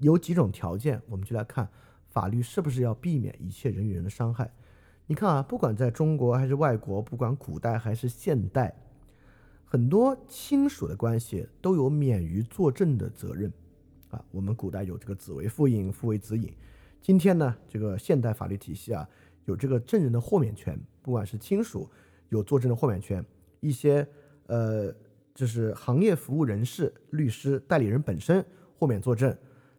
[0.00, 1.66] 有几种条件，我们就来看
[2.10, 4.52] 法律是不是要避免一切人与人的伤害。
[5.06, 8.76] 你看啊，不管在中国还是外国，不管古代还是现代，
[9.64, 13.50] 很多亲属的关系都有免于作证的责任
[14.10, 14.22] 啊。
[14.30, 16.54] 我们古代有这个子为父隐，父为子隐。
[17.04, 19.06] 今天呢，这个现代法律体系啊，
[19.44, 21.86] 有这个证人的豁免权，不管是亲属
[22.30, 23.22] 有作证的豁免权，
[23.60, 24.08] 一些
[24.46, 24.90] 呃，
[25.34, 28.42] 就是行业服务人士、律师、代理人本身
[28.78, 29.36] 豁免作证，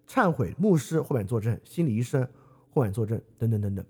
[0.08, 2.28] 忏悔牧师豁免作证，心理医生
[2.70, 3.84] 豁免作证等等等等。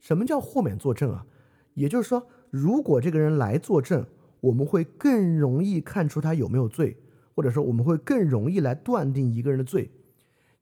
[0.00, 1.26] 什么叫豁免作证啊？
[1.74, 4.06] 也就是说，如果这个人来作证，
[4.40, 6.96] 我们会更容易看出他有没有罪，
[7.34, 9.90] 或者说我们会更容易来断定一个人的罪。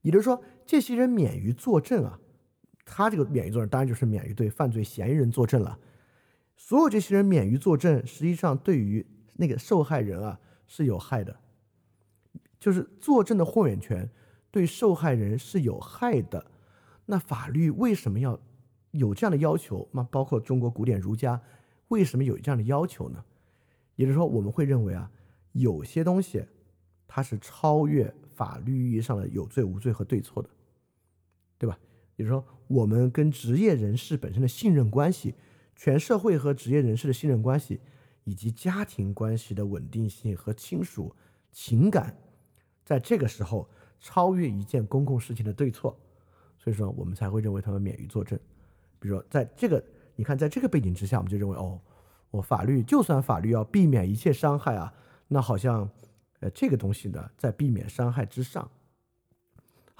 [0.00, 2.18] 也就是说，这些人免于作证啊，
[2.82, 5.78] 他这个免于作证，当然就是免于对犯罪嫌疑人作证了。
[6.56, 11.36] 所有这些人免于作证，实际上对于那个受害人啊是有害的，
[12.58, 14.08] 就是作证的豁免权
[14.50, 16.42] 对受害人是有害的。
[17.04, 18.40] 那法律为什么要
[18.92, 19.86] 有这样的要求？
[19.92, 21.38] 那包括中国古典儒家
[21.88, 23.22] 为什么有这样的要求呢？
[23.96, 25.10] 也就是说，我们会认为啊，
[25.52, 26.42] 有些东西
[27.06, 30.48] 它是超越法律意义上的有罪无罪和对错的，
[31.62, 31.78] 对吧？
[32.16, 35.36] 也就是说，我们跟职业人士本身的信任关系，
[35.76, 37.80] 全社会和职业人士的信任关系，
[38.24, 41.14] 以及家庭关系的稳定性和亲属
[41.52, 42.16] 情感，
[42.84, 43.70] 在这个时候
[44.00, 45.96] 超越一件公共事情的对错。
[46.58, 48.36] 所以说，我们才会认为他们免于作证。
[48.98, 49.80] 比如说，在这个
[50.16, 51.80] 你看，在这个背景之下，我们就认为，哦，
[52.32, 54.92] 我法律就算法律要避免一切伤害啊，
[55.28, 55.88] 那好像，
[56.40, 58.68] 呃，这个东西呢，在避免伤害之上。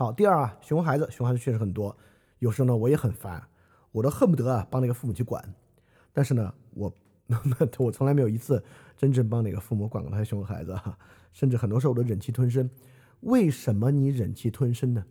[0.02, 1.96] 好，第二啊，熊孩子，熊孩子确实很多，
[2.40, 3.40] 有时候呢，我也很烦，
[3.92, 5.54] 我都恨不得啊帮那个父母去管，
[6.12, 6.92] 但是呢，我
[7.78, 8.60] 我从来没有一次
[8.96, 10.98] 真正帮哪个父母管过他的熊孩子哈，
[11.32, 12.68] 甚至很多时候我都忍气吞声。
[13.20, 15.04] 为什么你忍气吞声呢？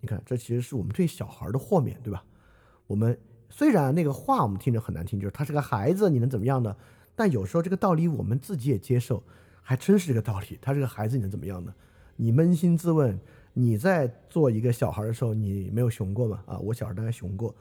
[0.00, 2.24] 你看，这其实是我们对小孩的豁免，对吧？
[2.86, 3.18] 我们
[3.50, 6.74] 虽然那个话我们听着很难听，就是他是个孩子，你能怎么样呢？
[7.14, 9.22] 但有时候这个道理我们自己也接受，
[9.60, 10.58] 还真是这个道理。
[10.62, 11.74] 他是个孩子，你能怎么样呢？
[12.16, 13.18] 你扪心自问，
[13.52, 16.42] 你在做一个小孩的时候，你没有熊过吗？
[16.46, 17.54] 啊，我小孩当然熊过。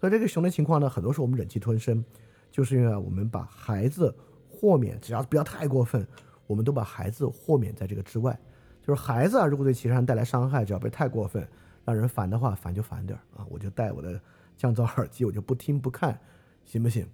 [0.00, 2.04] 所以这个熊的情况呢，很多时候我们忍气吞声，
[2.50, 4.14] 就是因为我们把孩子
[4.48, 6.06] 豁免，只要不要太过分，
[6.46, 8.38] 我们都把孩子豁免在这个之外。
[8.80, 11.46] 就是孩子啊，如果对其他人带来伤害，只要不太过分。
[11.84, 13.46] 让人烦的话，烦就烦点儿啊！
[13.50, 14.20] 我就戴我的
[14.56, 16.16] 降噪耳机，我就不听不看，
[16.64, 17.04] 行不行？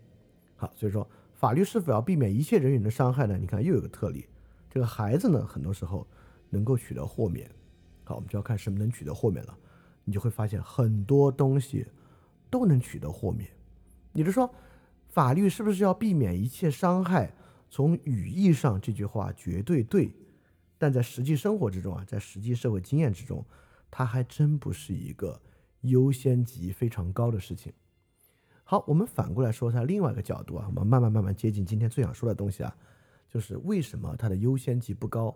[0.56, 3.38] 好，所以说法律是否要避免一切人员的伤害呢？
[3.38, 4.26] 你看又有个特例，
[4.68, 6.06] 这个孩子呢，很多时候
[6.50, 7.50] 能够取得豁免。
[8.08, 9.54] 好，我们就要看什么能取得豁免了。
[10.04, 11.86] 你就会发现很多东西
[12.48, 13.50] 都能取得豁免。
[14.14, 14.50] 也就是说，
[15.08, 17.30] 法律是不是要避免一切伤害？
[17.68, 20.10] 从语义上这句话绝对对，
[20.78, 23.44] 但在实际生活之中啊，在实际社会经验之中。
[23.90, 25.40] 它还真不是一个
[25.80, 27.72] 优先级非常高的事情。
[28.64, 32.76] 好，我们反过来说它另外一个角度啊，我们慢慢慢慢接近今天最想说的东西啊，
[33.28, 35.34] 就是为什么它的优先级不高？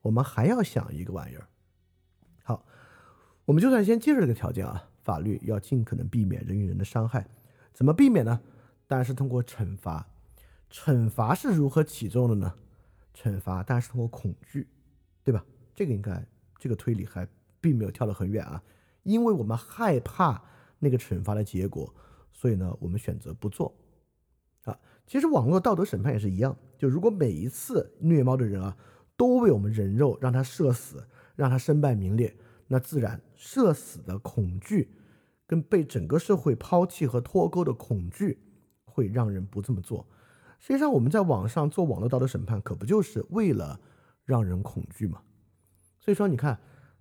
[0.00, 1.48] 我们还要想一个玩意儿。
[2.48, 2.64] 好，
[3.44, 7.28] 我们就算先接受这个条件啊，法律要尽可能避免人与人的伤害，
[7.74, 8.40] 怎么避免呢？
[8.86, 10.08] 当然是通过惩罚。
[10.70, 12.54] 惩罚是如何起作用的呢？
[13.14, 14.66] 惩罚当然是通过恐惧，
[15.22, 15.44] 对吧？
[15.74, 16.26] 这个应该
[16.58, 17.28] 这个推理还。
[17.60, 18.62] 并没有跳得很远啊，
[19.02, 20.40] 因为我们害怕
[20.78, 21.92] 那个惩罚的结果，
[22.32, 23.74] 所以呢，我们选择不做。
[24.62, 28.76] 啊，其实网络道德审判也是一样，就如果每一次虐猫的人啊，
[29.16, 31.04] 都为我们人肉，让他社死，
[31.38, 34.90] 让他身败名裂，那自然社死的恐惧，
[35.46, 38.40] 跟被整个社会抛弃和脱钩的恐惧，
[38.84, 40.04] 会让人不这么做。
[40.58, 43.78] 实际上，我们在网上做网络道德审判，可不就是为了
[44.24, 45.22] 让人恐惧吗？
[46.00, 46.58] 所以说，你看。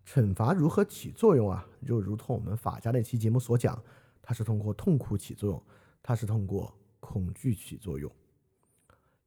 [0.10, 1.68] 惩罚如何起作用啊？
[1.86, 3.84] 就如同我们法家那期节目所讲，
[4.22, 5.62] 它是通过痛苦起作用，
[6.02, 8.10] 它是通过恐惧起作用。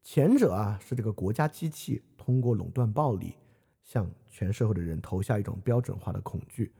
[0.03, 3.35] 前者啊是这个国家机器通过垄断暴力
[3.90, 6.72] 向全社会的人投下一种标准化的恐惧，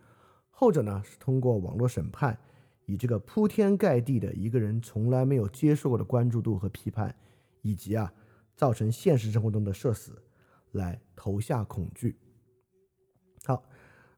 [0.49, 2.39] 后者呢是通过网络审判，
[2.87, 7.13] 以这个铺天盖地的一个人从来没有接受过的关注度和批判，
[7.63, 8.13] 以及啊
[8.55, 10.23] 造成现实生活中的社死，
[10.71, 12.17] 来投下恐惧。
[13.45, 13.65] 好。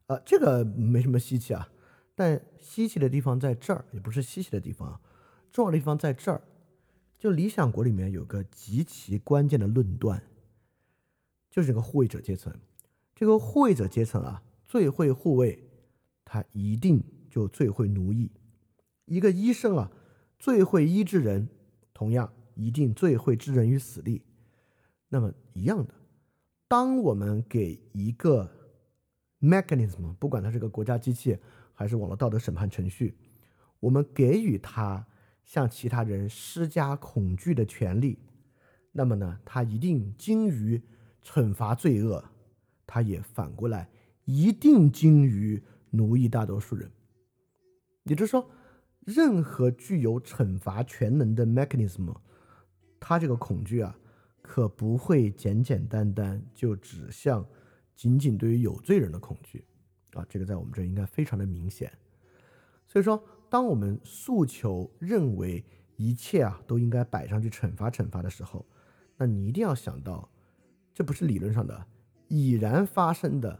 [0.07, 1.69] 呃，这个没什么稀奇啊，
[2.13, 5.01] 但稀奇的地方在这儿，也不是稀奇的地方，
[5.49, 6.41] 重要的地方在这儿。
[7.17, 10.21] 就《理想国》里面有个极其关键的论断，
[11.49, 12.53] 就是这个护卫者阶层。
[13.15, 15.63] 这个护卫者阶层啊，最会护卫，
[16.25, 18.31] 他一定就最会奴役。
[19.05, 19.91] 一个医生啊，
[20.39, 21.47] 最会医治人，
[21.93, 24.21] 同样一定最会置人于死地。
[25.09, 25.93] 那么一样的，
[26.67, 28.49] 当我们给一个
[29.39, 31.37] mechanism，不管它是个国家机器
[31.73, 33.15] 还是网络道德审判程序，
[33.79, 35.05] 我们给予他
[35.43, 38.17] 向其他人施加恐惧的权利，
[38.91, 40.81] 那么呢，他一定精于
[41.23, 42.23] 惩罚罪恶，
[42.85, 43.89] 他也反过来
[44.25, 46.91] 一定精于奴役大多数人。
[48.03, 48.49] 也就是说，
[49.01, 52.15] 任何具有惩罚全能的 mechanism，
[52.99, 53.97] 它这个恐惧啊，
[54.41, 57.45] 可不会简简单单就指向。
[57.95, 59.63] 仅仅对于有罪人的恐惧，
[60.13, 61.93] 啊，这个在我们这应该非常的明显。
[62.87, 65.63] 所以说，当我们诉求认为
[65.95, 68.65] 一切啊都应该摆上去惩罚惩罚的时候，
[69.15, 70.27] 那你一定要想到，
[70.91, 71.85] 这不是理论上的，
[72.27, 73.59] 已然发生的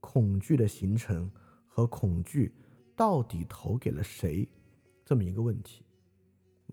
[0.00, 1.30] 恐惧的形成
[1.66, 2.54] 和恐惧
[2.94, 4.48] 到底投给了谁
[5.04, 5.84] 这么一个问题。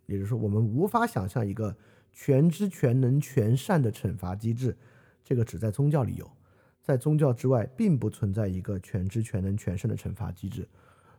[0.05, 1.75] 也就是说，我们无法想象一个
[2.11, 4.75] 全知全能全善的惩罚机制，
[5.23, 6.29] 这个只在宗教里有，
[6.81, 10.67] 在宗教之外并不存在一个全知全能全善的惩罚机制。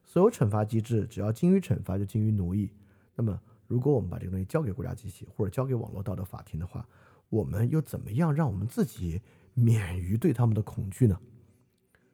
[0.05, 2.71] 所有惩罚机制只要精于惩罚就精于奴役。
[3.15, 6.87] 那么，如果我们把这个东西交给国家机器或者交给网络道德法庭的话，
[7.31, 9.23] 我们又怎么样让我们自己
[9.55, 11.19] 免于对他们的恐惧呢？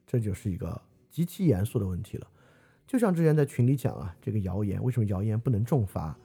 [0.06, 2.26] 这就是一个极其严肃的问题了。
[2.86, 6.18] 就像之前在群里讲啊，这个谣言为什么谣言不能重罚？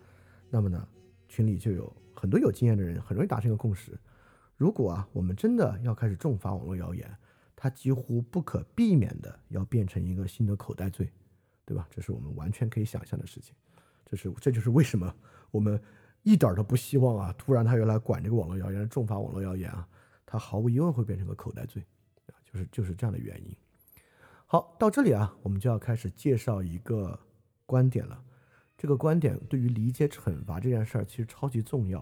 [0.50, 0.88] 那么呢，
[1.28, 4.00] 群里就有很多有经验的人很容易达成一个共识：
[4.56, 7.14] 如果啊，我们真的要开始重罚网络谣言，
[7.56, 11.12] 它几乎不可避免的要变成一个新的口袋罪，
[11.66, 11.86] 对吧？
[11.92, 13.54] 这是我们完全可以想象的事情。
[14.06, 15.14] 这是这就是为什么
[15.52, 15.82] 我们
[16.22, 19.86] 一点都不希望啊，突然他又来管这个网络谣言，重罚网络谣言啊，
[20.34, 21.86] 它毫无疑问会变成个口袋罪
[22.26, 23.56] 啊，就是就是这样的原因。
[24.48, 27.20] 好，到这里啊，我们就要开始介绍一个
[27.68, 28.20] 观点了。
[28.76, 32.00] 这个观点对于理解惩罚这件事儿其实超级重要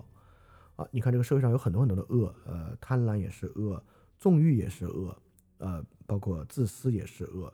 [0.78, 0.88] 啊！
[0.91, 3.84] 你看这个社会上有很多很多的恶，呃，贪婪也是恶，
[4.17, 5.22] 纵欲也是恶，
[5.58, 7.54] 呃，包括自私也是恶，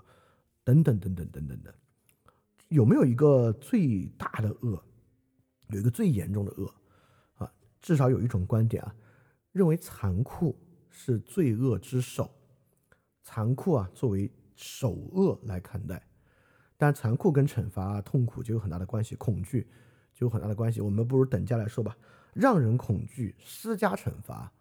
[0.63, 1.73] 等等等等等等的。
[2.67, 4.79] 有没有一个最大的恶？
[5.69, 6.71] 有一个最严重的恶
[7.33, 7.51] 啊？
[7.81, 8.95] 至少有一种观点啊，
[9.53, 10.55] 认为残酷
[10.89, 12.29] 是罪恶之首，
[13.23, 16.01] 残酷啊作为首恶来看待。
[16.77, 19.67] 但残酷跟惩罚啊、痛苦就有很大的关系，恐惧
[20.13, 20.79] 就有很大的关系。
[20.79, 21.97] 我们不如等价来说吧，
[22.33, 24.51] 让人恐惧、施加惩罚，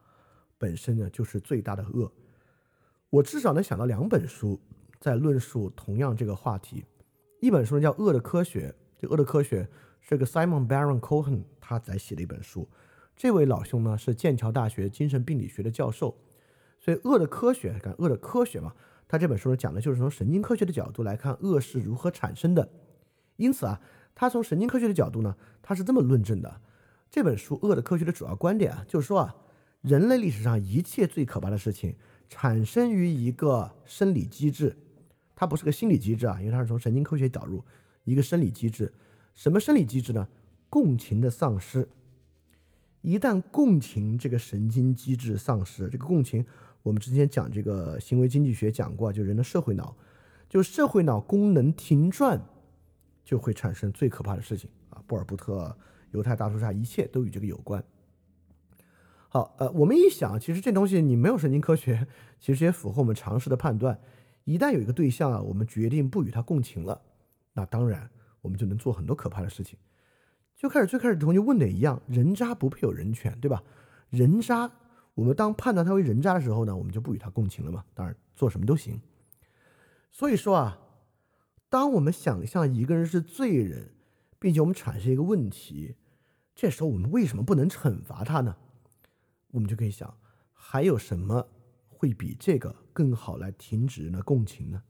[0.57, 2.11] 本身呢就是最大的恶。
[3.11, 4.61] 我至少能想到两本书
[4.99, 6.85] 在论述同样这个话题。
[7.41, 9.63] 一本书叫《恶的科学》，这《恶的科学》
[10.01, 12.67] 是个 Simon Baron Cohen 他在写的一本书。
[13.17, 16.15] 这位老兄呢是剑桥大学精神病理学的教授，
[16.79, 18.75] 所以《恶的科学》看《恶的科学》嘛。
[19.09, 22.69] 他这本书呢讲的就是从神经科学的角度来看恶是如何产生的，
[23.37, 23.81] 因此啊，
[24.15, 26.61] 他从神经科学的角度呢，他是这么论证的。
[27.09, 29.35] 这本书《恶的科学》的主要观点啊，就是说啊，
[29.81, 31.95] 人类历史上一切最可怕的事情
[32.29, 34.77] 产生于一个生理机制，
[35.35, 37.65] 它不是个心理机制啊，因为它是从神经科学导入
[38.05, 38.93] 一个生理机制。
[39.35, 40.29] 什么生理机制呢？
[40.69, 41.89] 共情的丧失。
[43.07, 46.45] 一旦共情这个神经机制丧失，这个共情。
[46.83, 49.97] 我们之前讲这个行为经济学讲过，就人的社会脑，
[50.49, 52.45] 就社会脑功能停转，
[53.25, 55.01] 就会产生最可怕的事情啊！
[55.07, 55.79] 波尔布特、
[56.11, 57.81] 犹太大屠杀，一切都与这个有关。
[59.29, 62.09] 好，呃，我们一想，其实这东西你没有神经科学，
[62.41, 64.01] 其实也符合我们常识的判断。
[64.43, 67.01] 一旦有一个对象啊，我们决定不与他共情了，
[67.53, 69.79] 那当然我们就能做很多可怕的事情。
[70.57, 73.63] 就开始最开始同学问的一样，人渣不配有人权，对吧？
[74.11, 74.73] 人渣。
[75.15, 77.83] 我们当判断他为人渣的时候呢，我们就不与他共情了嘛。
[77.95, 79.01] 当然，做什么都行。
[80.11, 80.79] 所以说啊，
[81.71, 83.93] 当我们想象一个人是罪人，
[84.39, 85.97] 并且我们产生一个问题，
[86.55, 88.57] 这时候我们为什么不能惩罚他呢？
[89.53, 90.19] 我们就可以想，
[90.53, 91.49] 还有什么
[91.89, 94.83] 会比这个更好来停止人的共情呢？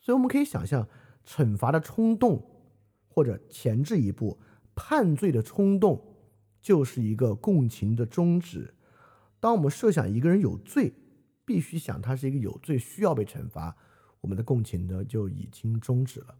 [0.00, 0.88] 所以我们可以想象，
[1.24, 2.44] 惩罚的冲动，
[3.06, 4.40] 或者前置一步
[4.82, 6.02] 判罪的冲动，
[6.58, 8.72] 就是一个共情的终止。
[9.38, 10.94] 当我们设想一个人有罪，
[11.44, 13.76] 必须想他是一个有罪，需要被惩罚，
[14.22, 16.34] 我们的共情呢就已经终止了。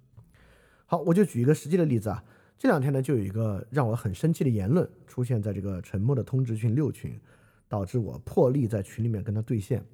[0.87, 2.25] 好，我就举一个实际的例子啊，
[2.57, 7.21] 这两天呢就有一个让我很生气的言论出现在这个沉默的通知群六群，
[7.69, 9.85] 导致我破例在群里面跟他对线。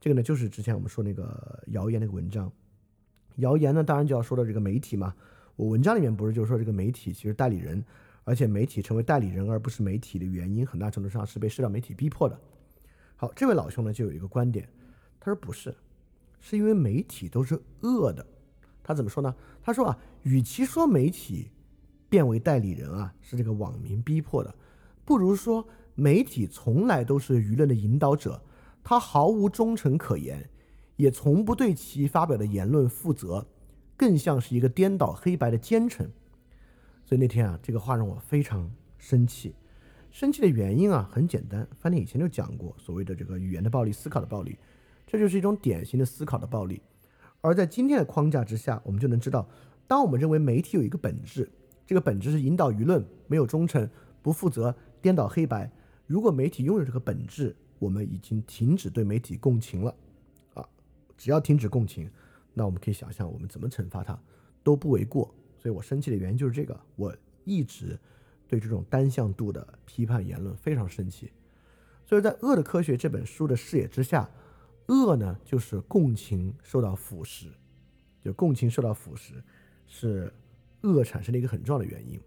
[0.00, 2.50] 这个呢就是之前我们说那个谣言那个文章，
[3.36, 5.12] 谣言呢当然就要说到这个媒体嘛。
[5.56, 7.84] 我文章里面不是就是说这个媒体其实代理人。
[8.24, 12.40] 而且媒体成为代理人而不是媒体的原因，很大程度上是被社交媒体逼迫的。
[13.16, 14.68] 好，这位老兄呢就有一个观点，
[15.18, 15.74] 他说不是，
[16.38, 18.24] 是因为媒体都是恶的。
[18.80, 19.34] 他怎么说呢？
[19.60, 21.50] 他说啊，与其说媒体
[22.08, 24.54] 变为代理人啊是这个网民逼迫的，
[25.04, 28.40] 不如说媒体从来都是舆论的引导者，
[28.84, 30.48] 他毫无忠诚可言，
[30.94, 33.44] 也从不对其发表的言论负责，
[33.96, 36.10] 更像是一个颠倒黑白的奸臣。
[37.04, 39.54] 所以那天啊，这个话让我非常生气。
[40.10, 44.58] 生气的原因啊，很简单，翻天以前就讲过，所谓的这个语言的暴力、思考的暴力，
[45.06, 46.82] 这就是一种典型的思考的暴力。
[47.40, 49.48] 而在今天的框架之下，我们就能知道，
[49.86, 51.50] 当我们认为媒体有一个本质，
[51.86, 53.88] 这个本质是引导舆论、没有忠诚、
[54.20, 55.70] 不负责、颠倒黑白。
[56.06, 59.94] 如果媒体拥有这个本质，我们已经停止对媒体共情了
[60.54, 60.68] 啊！
[61.16, 62.10] 只要停止共情，
[62.54, 64.18] 那我们可以想象，我们怎么惩罚他
[64.62, 65.34] 都不为过。
[65.58, 67.98] 所以我生气的原因就是这个，我一直
[68.48, 71.30] 对这种单向度的批判言论非常生气。
[72.04, 74.28] 所以在《恶的科学》这本书的视野之下，
[74.86, 77.46] 恶呢就是共情受到腐蚀，
[78.20, 79.34] 就共情受到腐蚀
[79.86, 80.32] 是
[80.82, 82.20] 恶产生的一个很重要的原因。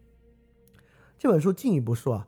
[1.17, 2.28] 这本书进一步说啊，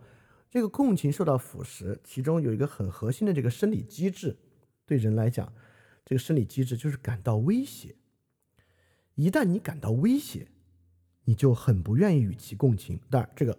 [0.49, 4.37] 这个共情受到腐蚀，其中有一个很核心的这个生理机制，
[4.85, 5.51] 对人来讲，
[6.07, 7.93] 这个生理机制就是感到威胁。
[9.15, 10.47] 一旦你感到威胁，
[11.25, 12.97] 你就很不愿意与其共情。
[13.09, 13.57] 当然，这个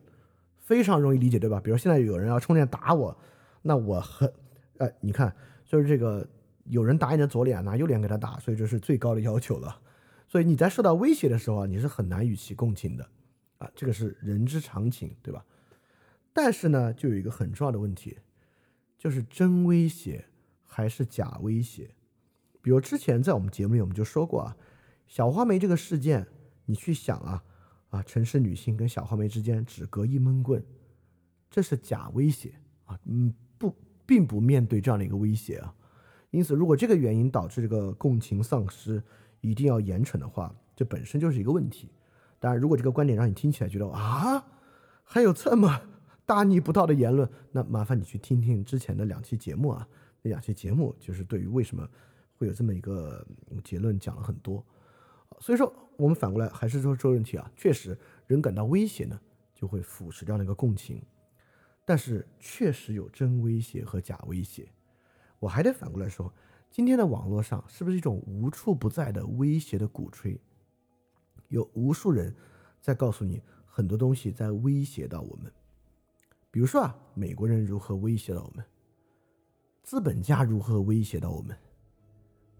[0.56, 1.60] 非常容易理解，对吧？
[1.60, 3.14] 比如现在有人要冲进来打我，
[3.60, 4.32] 那我很，
[4.78, 5.36] 哎，你看，
[5.66, 6.26] 就是这个
[6.64, 9.78] 有人打你的左脸，拿右脸给他打，所以这是最高的要求了。
[10.26, 13.06] 所以你在受到威胁的时候啊，你是很难与其共情的
[13.58, 15.44] 啊，这个是人之常情，对吧？
[16.32, 18.16] 但是呢，就有一个很重要的问题，
[18.96, 20.24] 就是真威胁
[20.64, 21.90] 还是假威胁？
[22.68, 24.54] 比如之前在我们节目里我们就说过啊。
[25.06, 26.26] 小花梅这个事件，
[26.66, 27.42] 你去想啊，
[27.88, 30.62] 啊，城市女性跟小花梅之间只隔一闷棍，
[31.48, 32.52] 这是假威胁
[32.84, 35.74] 啊，嗯，不，并不面对这样的一个威胁啊。
[36.28, 39.02] 因此，如果这个原因导致这个共情丧失，
[39.40, 41.90] 一定要严惩的话，这本身就是一个问题。
[42.38, 44.44] 当然，如果这个观点让你听起来觉得啊，
[45.04, 45.80] 还有这么
[46.26, 49.88] 大逆不道的言论，那麻烦你去听听之前的两期节目啊，
[50.20, 51.88] 那两期节目就是对于为什么
[52.38, 53.26] 会有这么一个
[53.62, 54.64] 结论讲了很多。
[55.40, 59.20] 所以说，我们反过来还是说这个问题啊，确实人感到威胁呢，
[59.54, 61.02] 就会腐蚀掉那个共情。
[61.84, 64.68] 但是确实有真威胁和假威胁。
[65.38, 66.32] 我还得反过来说，
[66.70, 70.40] 今天的网络上是不是一种无处不在的威胁的鼓吹？
[71.48, 72.34] 有无数人
[72.80, 75.52] 在告诉你很多东西在威胁到我们。
[76.50, 78.64] 比如说啊，美国人如何威胁到我们？
[79.82, 81.56] 资本家如何威胁到我们？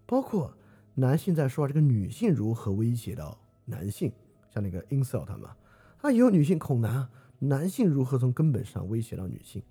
[0.09, 0.51] 包括。
[0.95, 4.11] 男性在说这个女性如何威胁到男性，
[4.49, 5.55] 像那个 insult 嘛，
[6.01, 7.07] 啊，也有女性恐男，
[7.37, 9.63] 男性如何从根本上威胁到女性？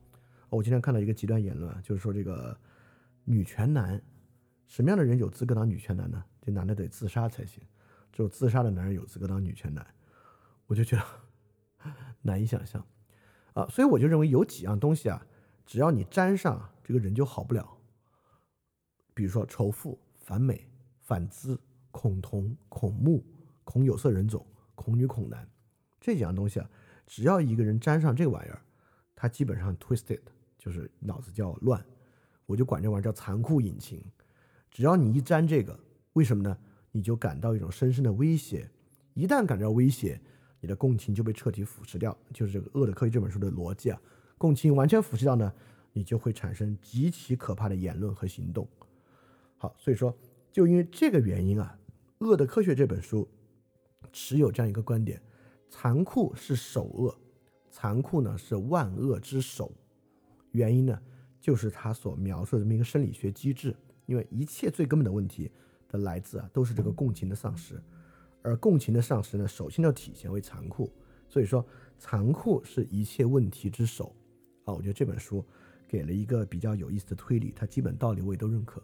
[0.49, 2.57] 我今天看到一个极端言论，就是说这个
[3.25, 4.01] 女权男，
[4.69, 6.25] 什么样的人有资格当女权男呢？
[6.41, 7.63] 这男的得自杀才行，
[8.11, 9.87] 只有自杀的男人有资格当女权男，
[10.67, 12.83] 我就觉得 难以想象
[13.53, 15.27] 啊，所以我就认为有几样东西啊，
[15.67, 17.69] 只要你沾上，这个人就好不了，
[19.13, 19.99] 比如说仇富、
[20.29, 20.69] 反美。
[21.01, 21.59] 反资、
[21.91, 23.25] 恐同、恐目、
[23.65, 25.49] 恐有色人种、恐女、恐男，
[25.99, 26.71] 这几样东西啊，
[27.07, 28.61] 只要一个人沾上这个玩意儿，
[29.17, 30.21] 他基本上 twisted，
[30.59, 31.83] 就是脑子叫乱。
[32.45, 34.05] 我就管这玩意儿叫残酷引擎。
[34.71, 35.81] 只要你一沾这个，
[36.13, 36.59] 为什么呢？
[36.93, 38.71] 你就感到一种深深的威胁。
[39.15, 40.21] 一旦感到威胁，
[40.61, 42.15] 你的共情就被彻底腐蚀掉。
[42.35, 43.99] 就是这个《恶的科学》这本书的逻辑啊，
[44.37, 45.51] 共情完全腐蚀掉呢，
[45.95, 48.69] 你就会产生极其可怕的言论和行动。
[49.59, 50.17] 好，所以说。
[50.51, 51.79] 就因为这个原因啊，
[52.27, 53.29] 《恶的科学》这本书
[54.13, 55.23] 持有这样一个观点：
[55.69, 57.17] 残酷是首恶，
[57.71, 59.71] 残酷呢是万恶之首。
[60.51, 61.01] 原因呢，
[61.39, 63.77] 就是他所描述的这么一个生理学机制。
[64.07, 65.53] 因为一切最根本的问题
[65.87, 67.81] 的来自啊，都是这个共情的丧失，
[68.43, 70.91] 而共情的丧失呢，首先要体现为残酷。
[71.29, 71.65] 所以说，
[71.99, 74.17] 残酷是一切问题之首。
[74.65, 75.45] 啊，我觉得这本书
[75.87, 78.83] 给了一个比较有意思的推理，它基本道理我也都认可。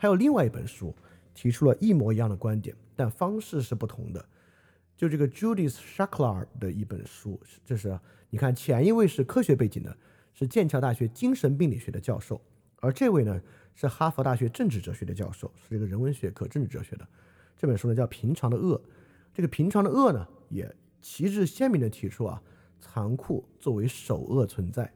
[0.00, 0.96] 还有另外一本书
[1.34, 4.24] 提出了一模一样的观点，但方式是不同的。
[4.96, 9.94] 就这个 Judith Shaklar 的一本书，这是你看前一位是科学背景的，
[10.32, 12.40] 是剑桥大学精神病理学的教授，
[12.76, 13.38] 而这位呢
[13.74, 17.06] 是哈佛大学政治哲学的教授，是这个人文学科政治哲学的。
[17.58, 18.78] 这本书呢叫《平常的恶》，
[19.34, 22.42] 这个平常的恶呢也旗帜鲜明的提出啊，
[22.80, 24.90] 残酷作为首恶存在。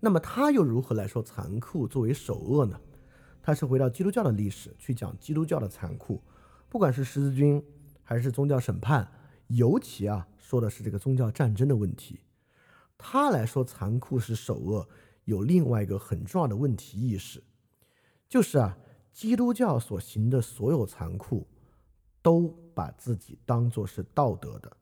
[0.00, 2.80] 那么他又如何来说残酷作为首恶呢？
[3.46, 6.22] 他是回到基督教的历史去讲基督教的残酷，
[6.70, 7.62] 不管是十字军
[8.02, 9.06] 还是宗教审判，
[9.48, 12.20] 尤其啊说的是这个宗教战争的问题。
[12.96, 14.88] 他来说残酷是首恶，
[15.26, 17.44] 有另外一个很重要的问题意识，
[18.30, 18.78] 就是啊
[19.12, 21.46] 基督教所行的所有残酷，
[22.22, 24.74] 都把自己当作是道德的。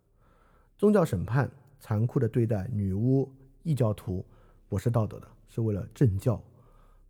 [0.79, 1.51] 宗教审判
[1.81, 3.29] 残酷的对待女巫、
[3.65, 4.25] 异教徒，
[4.69, 6.41] 我是道德的，是为了正教。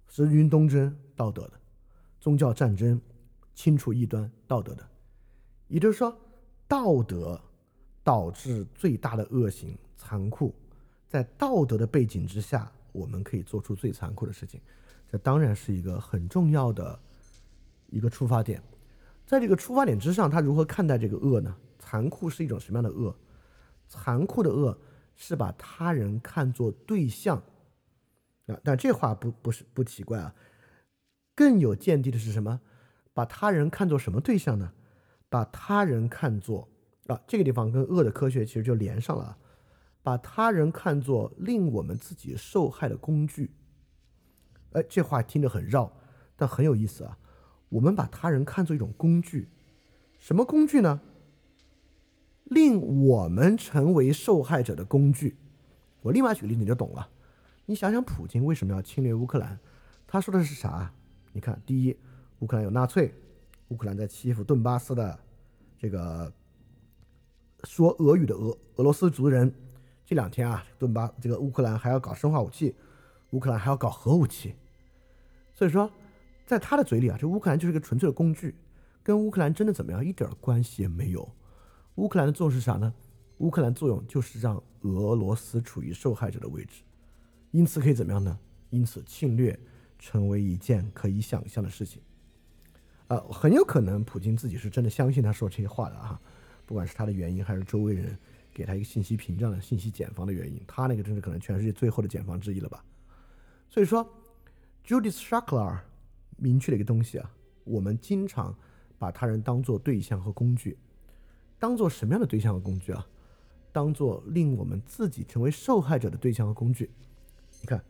[0.08, 0.96] 十字军东征。
[1.16, 1.52] 道德的
[2.20, 3.00] 宗教战争，
[3.54, 4.88] 清除异端，道德的，
[5.68, 6.16] 也就是说，
[6.66, 7.40] 道德
[8.02, 10.54] 导致最大的恶行，残酷，
[11.08, 14.60] 在道德的背景之下，我们可以做出最残酷的事情，
[15.10, 16.98] 这当然是一个很重要的
[17.88, 18.62] 一个出发点。
[19.26, 21.56] 在这个出发点之上，他如何看待这个恶呢？
[21.78, 23.14] 残酷是一种什么样的恶？
[23.88, 24.78] 残酷的恶
[25.14, 27.36] 是把他人看作对象
[28.46, 30.34] 啊，但这话不不是不奇怪啊。
[31.34, 32.60] 更有见地的是什么？
[33.14, 34.72] 把他人看作什么对象呢？
[35.28, 36.68] 把他人看作
[37.06, 39.38] 啊，这个地方跟恶的科学其实就连上了。
[40.02, 43.54] 把他人看作令我们自己受害的工具。
[44.72, 45.92] 哎，这话听着很绕，
[46.36, 47.18] 但很有意思啊。
[47.68, 49.48] 我们把他人看作一种工具，
[50.18, 51.00] 什么工具呢？
[52.44, 55.38] 令我们成为受害者的工具。
[56.02, 57.08] 我立马举例你就懂了。
[57.66, 59.60] 你想想，普京为什么要侵略乌克兰？
[60.06, 60.92] 他说的是啥？
[61.32, 61.96] 你看，第一，
[62.40, 63.12] 乌克兰有纳粹，
[63.68, 65.18] 乌克兰在欺负顿巴斯的
[65.78, 66.32] 这个
[67.64, 69.52] 说俄语的俄俄罗斯族人。
[70.04, 72.74] 这两天啊，顿巴这个乌克兰还要搞生化武器，
[73.30, 74.54] 乌克兰还要搞核武器。
[75.54, 75.90] 所以说，
[76.44, 78.54] 在他的嘴里啊，这乌克兰就是个纯粹的工具，
[79.02, 81.26] 跟乌克兰真的怎么样一点关系也没有。
[81.94, 82.92] 乌克兰的作用是啥呢？
[83.38, 86.82] 乌克兰作用就是让俄罗斯处于受害者的位置，
[87.52, 88.38] 因此可以怎么样呢？
[88.68, 89.58] 因此侵略
[90.02, 92.02] 成为一件可以想象的事情。
[93.06, 96.20] 呃，很有可能普京自己是真的相信他说这些话的啊，
[96.66, 98.18] 不管是他的原因还是周围人
[98.52, 102.84] 给他一个信息屏障的信息茧房的原因，他那个真是可能全世界最后的茧房之一了吧。
[103.68, 104.04] 所以说
[104.84, 105.78] ，Judith Shuckler
[106.36, 107.30] 明确了一个东西啊，
[107.62, 108.52] 我们经常
[108.98, 110.76] 把他人当做对象和工具。
[111.60, 113.06] 当做什么样的对象和工具啊？
[113.70, 116.90] 当做令我们自己成为受害者的对象和工具。
[117.60, 117.80] 你看，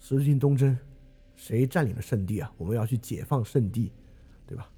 [0.00, 0.76] 十字军东征，
[1.36, 2.52] 谁占领了圣地啊？
[2.56, 3.92] 我们要去解放圣地，
[4.46, 4.68] 对吧？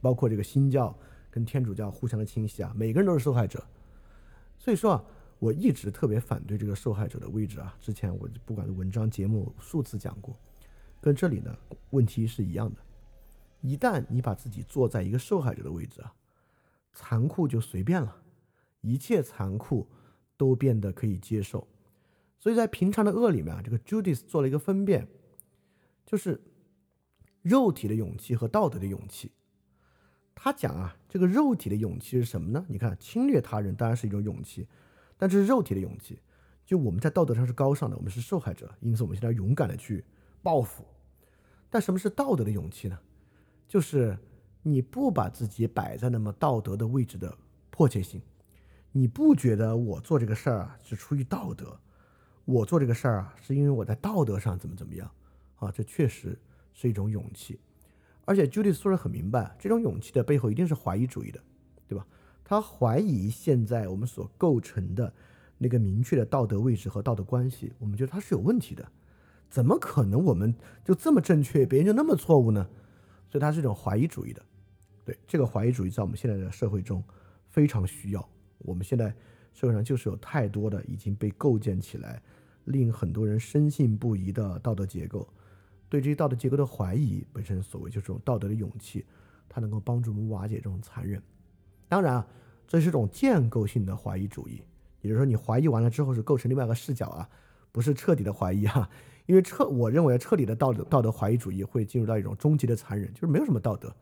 [0.00, 0.96] 包括这个新教
[1.30, 3.64] 跟天主教互相的侵袭啊，每个人都是受害者。
[4.58, 5.04] 所以说啊，
[5.38, 7.74] 我一直特别反对这个受害者的位置啊。
[7.80, 10.36] 之前我不管是文章、节目数次讲过，
[11.00, 11.56] 跟这里呢
[11.90, 12.80] 问题是一样的。
[13.60, 16.12] 一旦你把自己坐在一个受害者的位置啊。
[16.94, 18.16] 残酷就随便了，
[18.80, 19.86] 一切残酷
[20.36, 21.68] 都变得可以接受。
[22.40, 25.06] 所以在平常的恶里面啊，这个 Judith 做了一个分辨，
[26.08, 26.40] 就是
[27.42, 29.30] 肉体的勇气和道德的勇气。
[30.34, 32.64] 他讲啊，这个肉体的勇气是什么呢？
[32.66, 34.66] 你看，侵略他人当然是一种勇气，
[35.18, 36.18] 但这是肉体的勇气。
[36.64, 40.02] 就我们在道德上是高尚的，我们是受害者，因此我们现在勇敢的去
[40.42, 40.82] 报复。
[41.68, 42.98] 但什么是道德的勇气呢？
[43.68, 44.16] 就是。
[44.60, 47.34] 你不把自己摆在那么道德的位置的
[47.70, 48.20] 迫切性，
[48.92, 51.80] 你不觉得我做这个事儿啊是出于道德，
[52.44, 55.10] 我做这个事儿啊是因为我在道德上怎么怎么样
[55.58, 55.70] 啊？
[55.70, 56.38] 这确实
[56.72, 57.58] 是一种勇气，
[58.24, 61.40] 而且 Judy 说的很明白，这种勇气的背后一定是怀疑主义的，
[61.86, 62.06] 对吧？
[62.44, 65.12] 他怀疑现在我们所构成的
[65.58, 68.90] 那个明确的道德位置和道德关系，我们觉得它是有问题的，
[69.50, 70.54] 怎么可能我们
[70.84, 72.66] 就这么正确，别人就那么错误呢？
[73.30, 74.42] 所以它是一种怀疑主义的。
[75.04, 77.02] 对这个怀疑主义，在我们现在的社会中
[77.48, 78.28] 非常需要。
[78.58, 79.14] 我们现在
[79.52, 82.22] 社会上就是有太多的已经被构建起来，
[82.64, 85.28] 令很多人深信不疑的道德结构。
[85.88, 89.04] 对这些道德结构的怀疑，本身所谓就是这种道德的勇气，
[89.48, 91.22] 它能够帮助我们瓦解这种残忍。
[91.88, 92.26] 当然啊，
[92.66, 94.62] 这是一种建构性的怀疑主义，
[95.00, 97.28] 也就是说，你怀疑完了之后是构成另外一个视角啊，
[97.72, 98.88] 不是彻底的怀疑啊。
[99.26, 103.94] 因为彻，我认为彻底的道德道德怀疑主义会进入到一种终极的残忍，就是没有什么道德。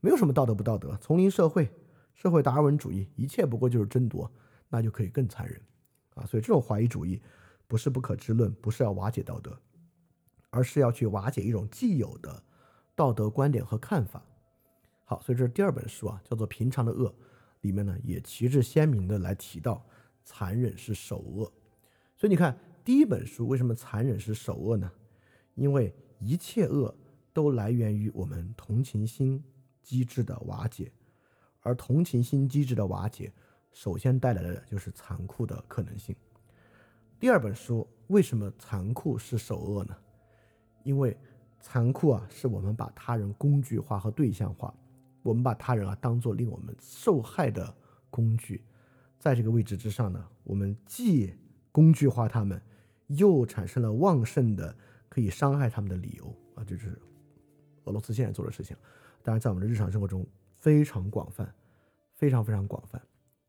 [0.00, 1.68] 没有什么道德不道德，丛林社会、
[2.14, 4.30] 社会达尔文主义，一切不过就是争夺，
[4.68, 5.60] 那就可以更残忍
[6.14, 6.24] 啊！
[6.24, 7.20] 所以这种怀疑主义
[7.66, 9.58] 不是不可知论，不是要瓦解道德，
[10.50, 12.42] 而是要去瓦解一种既有的
[12.94, 14.22] 道德观点和看法。
[15.04, 17.08] 好，所以这是第二本书啊，叫做《平常的恶》，
[17.60, 19.84] 里面呢也旗帜鲜明的来提到
[20.24, 21.52] 残忍是首恶。
[22.16, 24.90] 所以你看，第一本书为什么残忍是首恶呢？
[25.54, 26.94] 因为一切恶
[27.32, 29.42] 都来源于我们同情心。
[29.80, 30.92] 机制的瓦解，
[31.60, 33.32] 而同情心机制的瓦解，
[33.72, 36.14] 首先带来的就是残酷的可能性。
[37.18, 39.96] 第二本书为什么残酷是首恶呢？
[40.88, 41.14] 因为
[41.60, 44.74] 残酷啊，是我们把他人工具化和对象化，
[45.22, 47.76] 我们把他人啊当做令我们受害的
[48.08, 48.64] 工具，
[49.18, 51.34] 在这个位置之上呢，我们既
[51.70, 52.58] 工具化他们，
[53.08, 54.74] 又产生了旺盛的
[55.10, 56.98] 可以伤害他们的理由啊，这就是
[57.84, 58.74] 俄罗斯现在做的事情。
[59.22, 60.26] 当然，在我们的日常生活中
[60.56, 61.54] 非常广泛，
[62.14, 62.98] 非常非常广泛。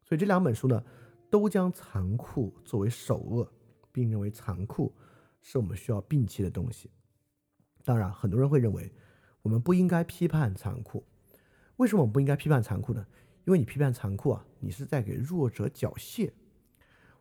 [0.04, 0.84] 所以这两本书呢，
[1.30, 3.50] 都将残酷作为首恶，
[3.94, 4.94] 并认为残酷
[5.42, 6.92] 是我们需要摒弃的东西。
[7.90, 8.94] 当然，很多人会认为
[9.42, 11.04] 我们不应该批判残酷。
[11.78, 13.04] 为什么我们不应该批判残酷呢？
[13.46, 16.30] 因为你批判残酷啊，你是在给弱者缴械。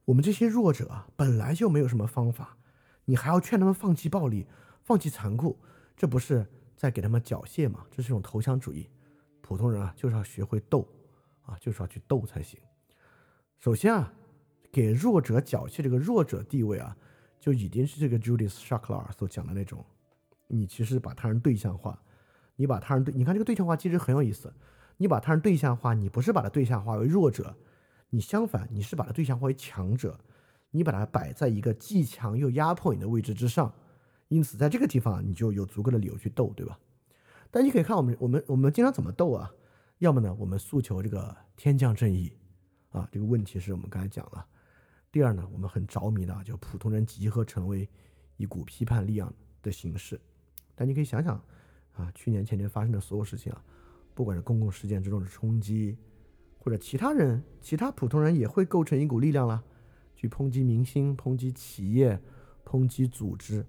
[0.04, 2.58] 我们这些弱者啊，本来就没有什么方法，
[3.06, 4.46] 你还要劝他们放弃暴力、
[4.82, 5.58] 放弃残酷，
[5.96, 6.46] 这不是？
[6.76, 8.90] 在给他们缴械嘛，这是一种投降主义。
[9.40, 10.86] 普通人啊，就是要学会斗
[11.46, 12.60] 啊，就是要去斗才行。
[13.58, 14.12] 首先啊，
[14.70, 16.94] 给弱者缴械，这个弱者地位啊，
[17.40, 19.82] 就已经是这个 Judith Shuckler 所讲的那种。
[20.48, 22.02] 你其实把他人对象化，
[22.56, 24.52] 你把他人对，你看这个对象化其实很有意思。
[24.96, 27.56] 你把他人对象化，你不是把他对象化为弱者，
[28.10, 30.18] 你相反，你是把他对象化为强者，
[30.72, 33.72] 你把他摆在一个既强又压迫你的位置之上。
[34.26, 36.78] 因此，在这个地方，你就有足够的理由去斗，对吧？
[37.50, 39.50] 但你可以看我们我们我们经常怎么斗啊？
[39.98, 42.32] 要么呢，我们诉求这个天降正义
[42.90, 44.44] 啊，这个问题是我们刚才讲了。
[45.10, 47.88] 第二呢，我们很着迷的就普通人集合成为
[48.36, 49.32] 一股批判力量
[49.62, 50.20] 的形式。
[50.78, 51.34] 但你可以想想
[51.94, 53.60] 啊，去年前年发生的所有事情啊，
[54.14, 55.96] 不管是公共事件之中的冲击，
[56.56, 59.64] 或者其他人其他普通人也会构成一股力量了，
[60.14, 62.20] 去抨击明星、抨击企业、
[62.64, 63.66] 抨击组织。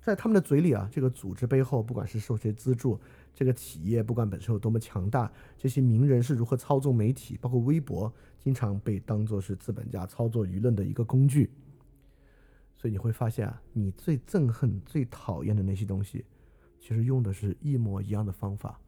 [0.00, 2.98] 在他们的嘴里啊，这个组织背后，不管是受谁资助，
[3.32, 11.50] 这个企业不管本身有多么强大，这些名人是如何操纵媒体，包括微博，经常被当作是资本家操作舆论的一个工具。
[12.76, 16.24] 所以你会发现啊，你最憎恨、最讨厌的那些东西，
[16.80, 18.80] 其实用的是一模一样的方法，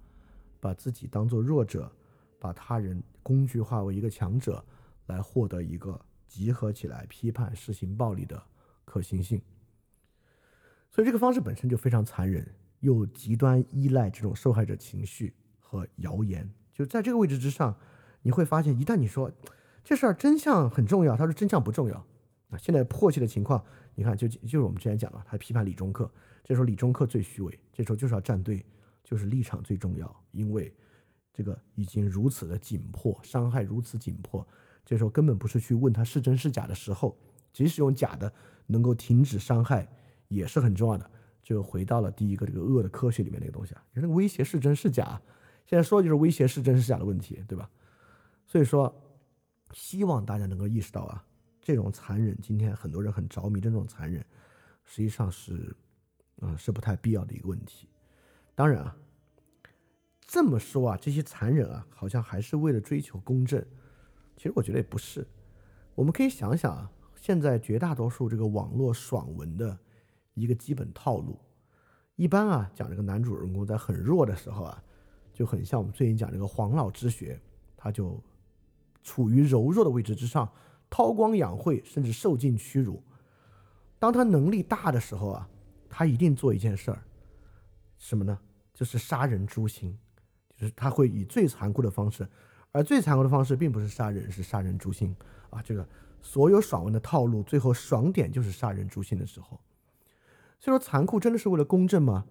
[0.58, 1.92] 把自己当做弱者，
[2.40, 4.64] 把他人工具化为一个强者，
[5.06, 8.42] 来获得一个集合起来批判、实行暴力的
[8.86, 9.40] 可行性。
[10.90, 16.50] 所以这个方式本身就非常残忍，又极端依赖这种受害者情绪和谣言。
[16.72, 17.76] 就在这个位置之上，
[18.22, 19.30] 你会发现，一旦你说
[19.84, 22.06] 这事儿真相很重要，他说真相不重要。
[22.50, 23.64] 啊，现在迫切的情况，
[23.94, 26.10] 你看，就就是我们之前讲了，他批判李中克，
[26.42, 28.64] 这时候李中克最虚伪，这时候就是要站队，
[29.04, 30.74] 就是立场最重要，因为
[31.32, 34.46] 这个已经如此的紧迫，伤害如此紧迫，
[34.84, 37.16] 这时候根本不是去问他是真是假的时候，
[37.52, 38.32] 即使用假的
[38.66, 39.88] 能够停止伤害。
[40.28, 41.10] 也是很重要的，
[41.42, 45.20] 就回到了第一个这个恶的科学里面那个东西啊，就是那个威胁是真是假，
[45.66, 47.68] 现在说的就是威胁是真是假的问题，对吧？
[48.46, 48.90] 所以说，
[49.74, 51.22] 希望大家能够意识到啊，
[51.62, 54.22] 这种残忍，今天很多人很着迷的这种残忍，
[54.84, 55.74] 实际上是，
[56.42, 57.88] 嗯，是不太必要的一个问题。
[58.54, 58.94] 当然啊，
[60.26, 63.64] 这么说啊，这些残忍啊，好像还是为了追求公正，
[64.36, 65.26] 其实我觉得也不是。
[65.94, 69.78] 我们可以想想啊，现在绝大多数这个网络爽文的。
[70.34, 71.38] 一个基本套路，
[72.16, 74.82] 一般啊讲这个男主人公在很弱的时候啊，
[75.30, 77.38] 就很像我们最近讲这个黄老之学，
[77.76, 78.18] 他就
[79.02, 80.50] 处于柔弱的位置之上，
[80.92, 83.02] 韬光养晦，甚至受尽屈辱。
[83.98, 85.48] 当他能力大的时候啊，
[85.88, 87.02] 他一定做一件事儿，
[87.96, 88.38] 什么呢？
[88.74, 89.98] 就是杀人诛心，
[90.54, 92.28] 就是他会以最残酷的方式，
[92.72, 95.16] 而最残酷的方式并不是杀人，是杀人诛心
[95.48, 95.62] 啊！
[95.62, 95.88] 这个
[96.20, 99.58] 所有爽文的套路，最后爽点就是杀人诛心的时候。
[100.60, 102.26] 所以说，残酷真的是为了公正吗？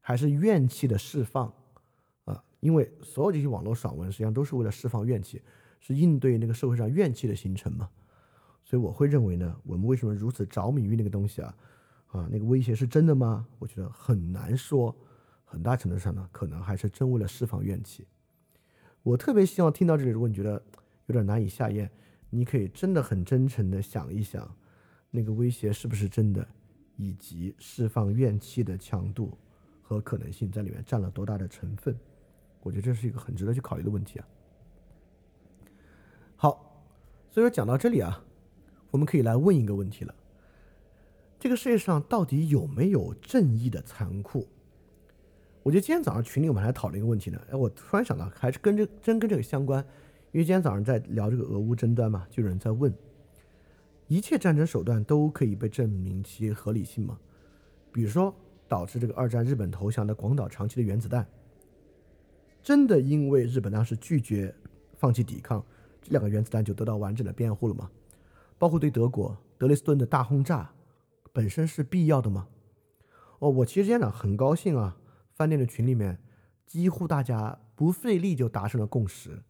[0.00, 1.52] 还是怨气的释放
[2.24, 2.42] 啊？
[2.58, 5.40] 因为所有这些网络爽文实际上都是为了释放怨气，
[5.78, 7.88] 是应对那个社会上怨气的形成嘛？
[8.70, 11.56] 所以我会认为呢，我们为什么如此着迷于那个东西啊？
[12.12, 13.44] 啊，那个威胁是真的吗？
[13.58, 14.94] 我觉得很难说，
[15.44, 18.06] 很大程度上呢，可能还是真为了释放怨气。
[19.02, 20.62] 我特别希望听到这里，如果你觉得
[21.06, 21.90] 有点难以下咽，
[22.30, 24.48] 你可以真的很真诚的想一想，
[25.10, 26.46] 那个威胁是不是真的？
[26.96, 29.36] 以及释放怨气的强度
[29.82, 31.98] 和可能性在里面占了多大的成分？
[32.62, 34.28] 我觉得这是一个很值得去考虑的问题啊。
[36.36, 36.84] 好，
[37.32, 38.22] 所以说讲到这里啊，
[38.90, 40.14] 我们可以来问一个问题了：
[41.38, 44.46] 这个世界上到底有没有正义的残酷？
[45.62, 47.40] 我觉得今天早上群里我们还讨论一个问题呢。
[47.50, 49.84] 哎，我突然想到，还是跟这真跟这个相关，
[50.32, 52.92] 因为今天早上在聊这个俄乌争端嘛，就有人在问。
[54.08, 57.18] 一切战争手段都可以被证明其合理性吗？
[57.92, 58.34] 比如说，
[58.66, 61.26] 导致这个二战日本投降的广岛长崎的原子弹，
[62.62, 64.52] 真的因为日本当时拒绝
[64.96, 65.64] 放弃抵抗，
[66.02, 67.90] 这两个原子弹就得到完整的辩护了吗？
[68.60, 70.70] 包括对德国德累斯顿的大轰炸，
[71.32, 72.46] 本身是必要的吗？
[73.40, 74.98] 哦，我其实今天呢很高兴啊，
[75.32, 76.22] 饭店的群里面
[76.66, 79.42] 几乎大家不费力就达成了共识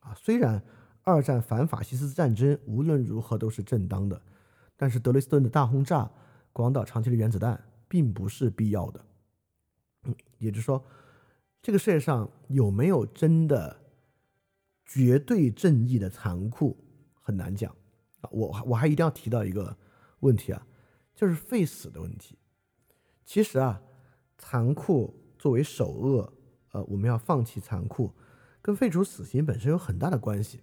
[0.00, 0.62] 啊，虽然。
[1.04, 4.20] 二战反法西斯战争无论如何都是正当的，
[4.76, 6.10] 但是德累斯顿的大轰炸、
[6.52, 7.58] 广岛长期的原子弹
[7.88, 9.02] 并不是必要的。
[10.02, 10.84] 嗯，也就是说，
[11.62, 13.74] 这个世界上有没有真的
[14.84, 16.76] 绝对正义的残酷
[17.22, 17.74] 很难讲。
[18.30, 19.76] 我我还一定要提到一个
[20.20, 20.66] 问题啊，
[21.14, 22.38] 就是废死的问题。
[23.24, 23.82] 其实啊，
[24.36, 26.32] 残酷作为首恶，
[26.72, 28.14] 呃，我们要放弃残酷，
[28.62, 30.62] 跟废除死刑本身有很大的关系。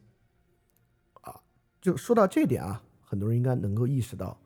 [1.22, 1.42] 啊
[1.80, 4.42] 就说到这点啊，很多人应该能够意识到，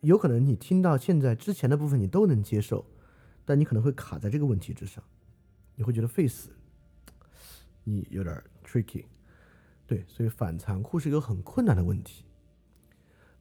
[0.00, 2.84] 有可能你听到现在之前的部分你都能接受，
[3.44, 5.04] 但你可能会卡在这个问题之上，
[5.76, 6.50] 你会觉得废死，
[7.84, 9.04] 你有点 tricky，
[9.92, 12.24] 对，所以反残酷是一个很困难的问题。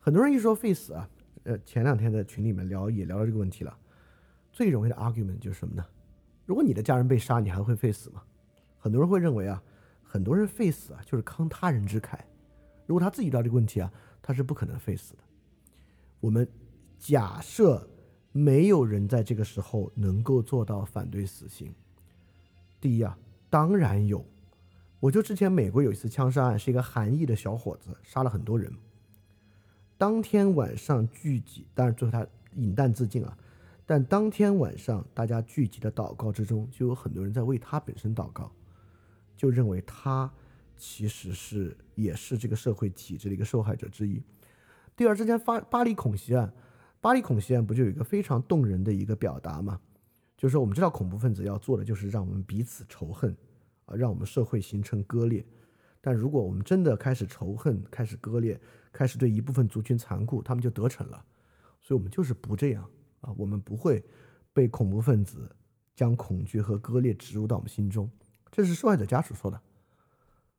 [0.02, 1.10] 很多人一说废死啊，
[1.44, 3.74] 呃，前两天在群里面聊也聊到这个问题了，
[4.52, 5.86] 最容易的 argument 就是什么呢？
[6.46, 8.22] 如果你的家人被杀，你还会废死吗？
[8.78, 9.64] 很多人会认为啊，
[10.04, 12.20] 很多人废死啊就是慷他人之慨。
[12.86, 13.90] 如果他自己遇到这个问题啊，
[14.22, 15.24] 他是不可能废死的。
[16.20, 16.46] 我们
[17.00, 17.90] 假设
[18.34, 21.74] 没有人在这个时候能够做到反对死刑，
[22.82, 23.18] 第一啊，
[23.50, 24.26] 当然有。
[25.02, 28.72] 我就之前美国有一次枪杀案，是一个韩裔的小伙子杀了很多人。
[29.98, 33.36] 当天晚上聚集，当然最后他饮弹自尽啊。
[33.84, 38.52] 但当天晚上大家聚集的祷告之中，就有很多人在为他本身祷告，
[39.36, 40.32] 就认为他
[40.78, 44.22] 其实是也是这个社会体制的一个受害者之一。
[44.96, 46.54] 第二，之前发巴黎恐袭案，
[47.02, 49.82] 巴黎恐袭案不就有一个非常动人的一个表达吗？
[50.38, 53.36] 就是说我们知道恐怖分子要做的就是让我们彼此仇恨。
[53.96, 55.46] 让我们社会形成割裂，
[56.00, 58.60] 但如果我们真的开始仇恨、开始割裂、
[58.92, 61.26] 开始对一部分族群残酷，他们就得逞了。
[61.82, 62.88] 所以，我们就是不这样
[63.22, 64.04] 啊，我们不会
[64.54, 65.50] 被恐怖分子
[65.96, 68.10] 将恐惧和割裂植入到我们心中。
[68.52, 69.62] 这是受害者家属说的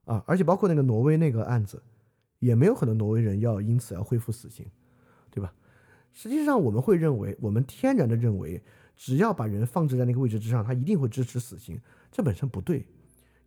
[0.05, 1.83] 啊，而且包括那个挪威那个案子，
[2.39, 4.67] 也没有很多挪威人要因此要恢复死刑，
[5.31, 5.55] 对吧？
[6.13, 8.63] 实际上，我们会认为，我们天然的认为，
[8.97, 11.81] 只要把人放置在那个位置之上，他一定会支持死刑，
[12.11, 12.87] 这本身不对。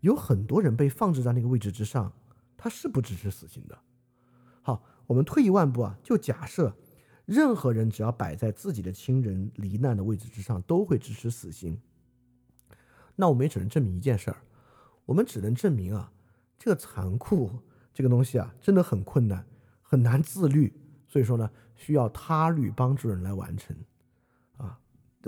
[0.05, 2.13] 有很多人被放置在那个位置之上，
[2.55, 3.75] 他是不支持死刑的。
[4.61, 6.75] 好，我们退一万步啊，就假设
[7.25, 11.81] 任何人只要摆在自己的亲人罹难的位置之上，都会支持死刑。
[13.15, 14.37] 那我们也只能证明一件事儿，
[15.05, 16.13] 我们只能证明啊，
[16.59, 17.49] 这个残酷
[17.91, 19.47] 这个东西啊，真的很困难，
[19.81, 20.79] 很难自律。
[21.07, 23.75] 所以说呢，需要他律帮助人来完成。
[24.57, 24.79] 啊，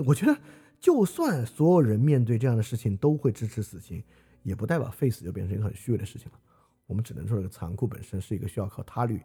[0.06, 0.38] 我觉得
[0.78, 4.04] 就算所有人面对这样的事情都会支持死刑。
[4.42, 6.38] 也不代表 face 就变成一个很虚伪的事情了。
[6.86, 9.20] 我们只能说，这个残酷本身是一个需要靠他律。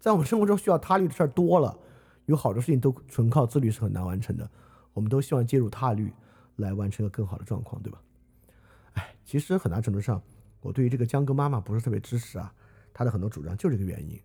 [0.00, 1.78] 在我们生活中需要他律的事儿多了，
[2.26, 4.50] 有好多事情都纯靠自律是很难完成的。
[4.92, 6.12] 我们都希望介入他律
[6.56, 8.02] 来完成一个更好的状况，对吧？
[8.94, 10.22] 哎，其实很大程度上，
[10.60, 12.52] 我对于这个江哥妈妈不是特别支持啊。
[12.92, 14.20] 他的很多主张就这个原因，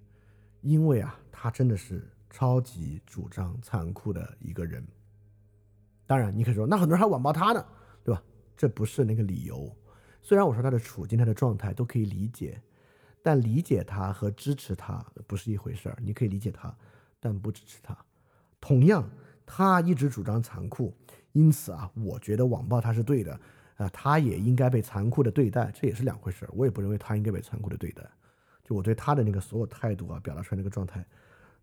[0.61, 4.85] 因为啊，他真的是超级主张残酷的一个人。
[6.05, 7.65] 当然，你可以说，那很多人还网暴他呢，
[8.03, 8.21] 对吧？
[8.55, 9.75] 这不是那个理由。
[10.21, 12.61] 虽然我说他的处境、他的状态都可以理解，
[13.23, 15.97] 但理解他和支持他不是一回事儿。
[16.01, 16.75] 你可以理解他，
[17.19, 17.97] 但不支持他。
[18.61, 19.09] 同样，
[19.45, 20.95] 他一直主张残酷，
[21.31, 23.39] 因此啊，我觉得网暴他是对的
[23.77, 26.51] 啊，他也应该被残酷的对待，这也是两回事儿。
[26.53, 28.03] 我也不认为他应该被残酷的对待。
[28.63, 31.03] 就我对他的那个所有态度啊，表达出来那个状态，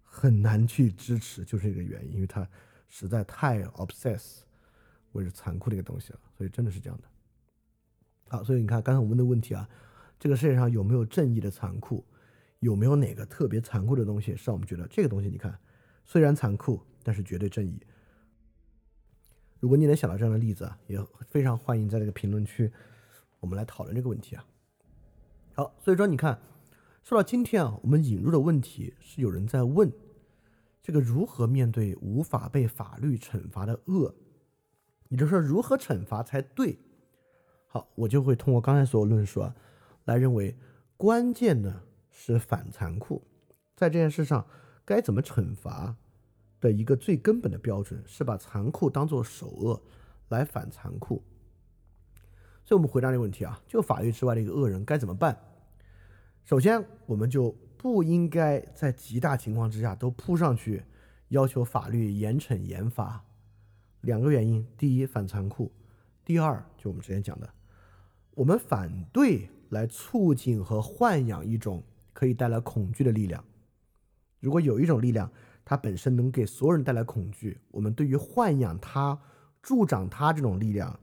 [0.03, 2.49] 很难去支持，就是这个原因，因为他
[2.89, 4.39] 实在太 obsess
[5.13, 7.09] 为了残酷的一个东西了，所以真的是这样的。
[8.29, 9.69] 好，所以你看刚才我问的问题啊，
[10.19, 12.05] 这个世界上有没有正义的残酷？
[12.61, 15.57] 有没有哪个特别残酷的东西，是让我们觉得这个东西，你看
[16.05, 17.81] 虽然残酷，但是绝对正义？
[19.61, 22.73] 如果你能想到这样的例子啊，也非常欢迎在这个评论区
[23.41, 24.45] 我们来讨论这个问题啊。
[25.55, 26.41] 好，所以说你看，
[27.05, 29.93] 说到今天啊，我们引入的问题是有人在问
[30.83, 34.15] 这个如何面对无法被法律惩罚的恶，
[35.09, 36.79] 也就是说如何惩罚才对？
[37.67, 39.55] 好，我就会通过刚才所有论述啊，
[40.05, 40.57] 来认为
[40.97, 43.23] 关键呢是反残酷，
[43.77, 44.47] 在这件事上
[44.85, 45.95] 该怎么惩罚
[46.61, 49.83] 的一个最根本的标准是把残酷当做首恶
[50.29, 51.23] 来反残酷。
[52.65, 55.39] 所以，我们回答这个问题啊，就法律之外的一个恶人该怎么办？
[56.45, 60.83] 首先，我们就不应该在极大情况之下都扑上去
[61.29, 63.25] 要求法律严惩严罚。
[64.01, 65.71] 两个原因：第一，反残酷；
[66.27, 67.49] 第二，就我们之前讲的。
[68.35, 73.43] 我们反对来促进和豢养一种可以带来恐惧的力量。
[74.41, 75.31] 如果有一种力量，
[75.65, 79.17] 它本身能给所有人带来恐惧，我们对于豢养它、
[79.63, 80.99] 助长它这种力量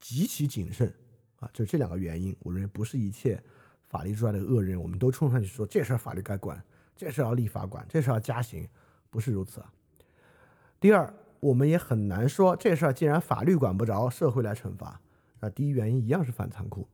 [0.00, 0.92] 极其谨慎
[1.36, 1.50] 啊！
[1.52, 3.38] 就这两个原因，我认为不是一切
[3.84, 6.60] 法律之外的恶人，我们都冲上去说这事儿法律该管，
[6.96, 8.66] 这事儿要立法管，这事儿要加刑，
[9.10, 9.62] 不是如此。
[10.80, 15.00] 第二，我们也很难说这事儿既然法律管不着，社会来惩罚。
[15.40, 16.88] 那第一原因一样是反残酷，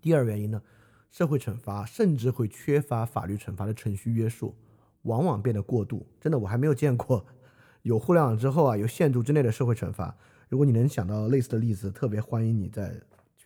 [0.00, 0.62] 第二原因呢，
[1.10, 4.56] 社会惩罚甚至会缺乏法律惩罚的程序约束，
[5.02, 6.06] 往往变得过度。
[6.20, 7.24] 真的，我还没有见过
[7.82, 10.16] 有互联网之后啊，有限度之内的社会惩罚。
[10.48, 13.00] 如果你能想到类似的例子，特别欢迎你在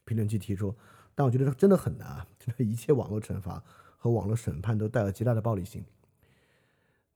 [0.05, 0.75] 评论区提出。
[1.15, 3.63] 但我觉得真的很难啊， 真的，一切网络惩罚
[3.99, 5.85] 和网络审判都带有极大的暴力性。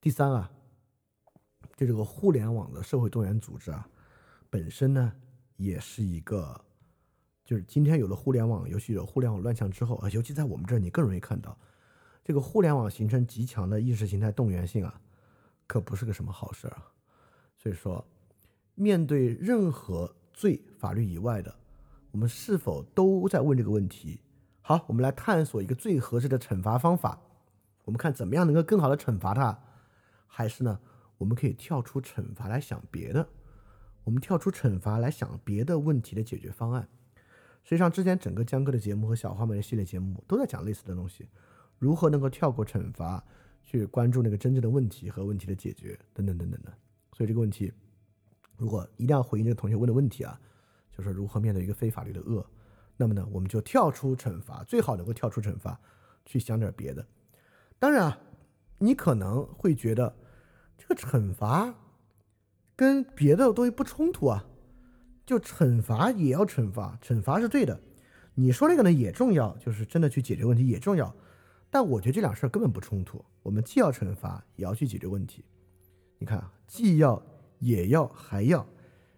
[0.01, 0.51] 第三啊，
[1.79, 3.89] 就这个互联网的社会动员组织啊，
[4.51, 5.13] 本身呢
[5.57, 6.61] 也是一个。
[7.45, 11.57] 就是今天有了互联网，尤其有互联网乱象之后啊，尤其在我们这儿，你更容易看到
[12.23, 15.01] 这个互联网形成极强的意识形态动员性啊，
[15.67, 16.85] 可不是个什么好事儿啊。
[17.57, 18.07] 所以说，
[18.75, 21.55] 面对任何罪法律以外的，
[22.11, 24.21] 我们是否都在问这个问题？
[24.61, 27.19] 好，我们来探索一个最合适的惩罚方法。
[27.85, 29.59] 我们看怎么样能够更好的惩罚他，
[30.27, 30.79] 还是呢，
[31.19, 33.29] 我们可以跳出惩罚来想别的？
[34.05, 36.89] 我们跳出惩罚来想别的问题的解决方案。
[37.63, 41.29] 实际上，之前整个江哥的节目和小花们的系列节目都在讲类似的东西，
[41.79, 43.23] 如何能够跳过惩罚，
[43.63, 46.73] 去关注那个真正的问题和问题的解决，等等等等的。
[47.13, 47.71] 所以这个问题，
[48.57, 50.41] 如果一定要回应这个同学问的问题啊，
[50.97, 52.47] 就是如何面对一个非法律的恶，
[52.97, 55.79] 那么呢，我们就跳出惩罚，最好能够跳出惩罚，
[56.25, 57.07] 去想点别的。
[57.79, 58.19] 当然啊，
[58.79, 60.17] 你可能会觉得
[60.79, 61.75] 这个惩罚
[62.75, 64.47] 跟别的东西不冲突啊。
[65.27, 67.79] 就惩罚也要惩罚，惩罚是对的。
[68.35, 71.15] 你说那个呢也重要，就是真的去解决问题也重要。
[71.69, 73.23] 但我觉得这两事儿根本不冲突。
[73.43, 75.45] 我们既要惩罚，也要去解决问题。
[76.17, 77.23] 你看，既要
[77.59, 78.67] 也要还要。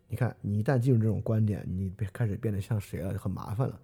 [0.09, 3.81] 你看，你一旦进入这种观点，你开始变得像谁了，就很麻烦了。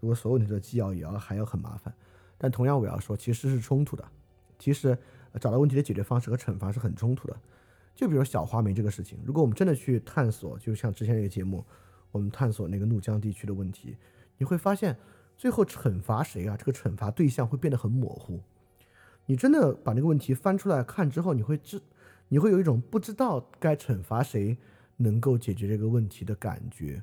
[0.00, 1.94] 如果所有问题都既要也要还要，很麻烦。
[2.36, 4.04] 但同样，我要说，其实是冲突的。
[4.58, 4.98] 其实
[5.38, 7.36] 找到问题的解决方式和惩罚是很冲突的。
[7.94, 11.64] 就比如小花梅这个事情，如果我们真的去探索，就像之前那个节目，
[12.10, 13.96] 我们探索那个怒江地区的问题，
[14.38, 14.96] 你会发现，
[15.36, 16.56] 最后惩罚谁啊？
[16.56, 18.40] 这个惩罚对象会变得很模糊。
[19.26, 21.80] 你真的把那个问题翻出来看之后，你会知，
[22.28, 24.56] 你会有一种不知道该惩罚谁
[24.96, 27.02] 能够解决这个问题的感觉。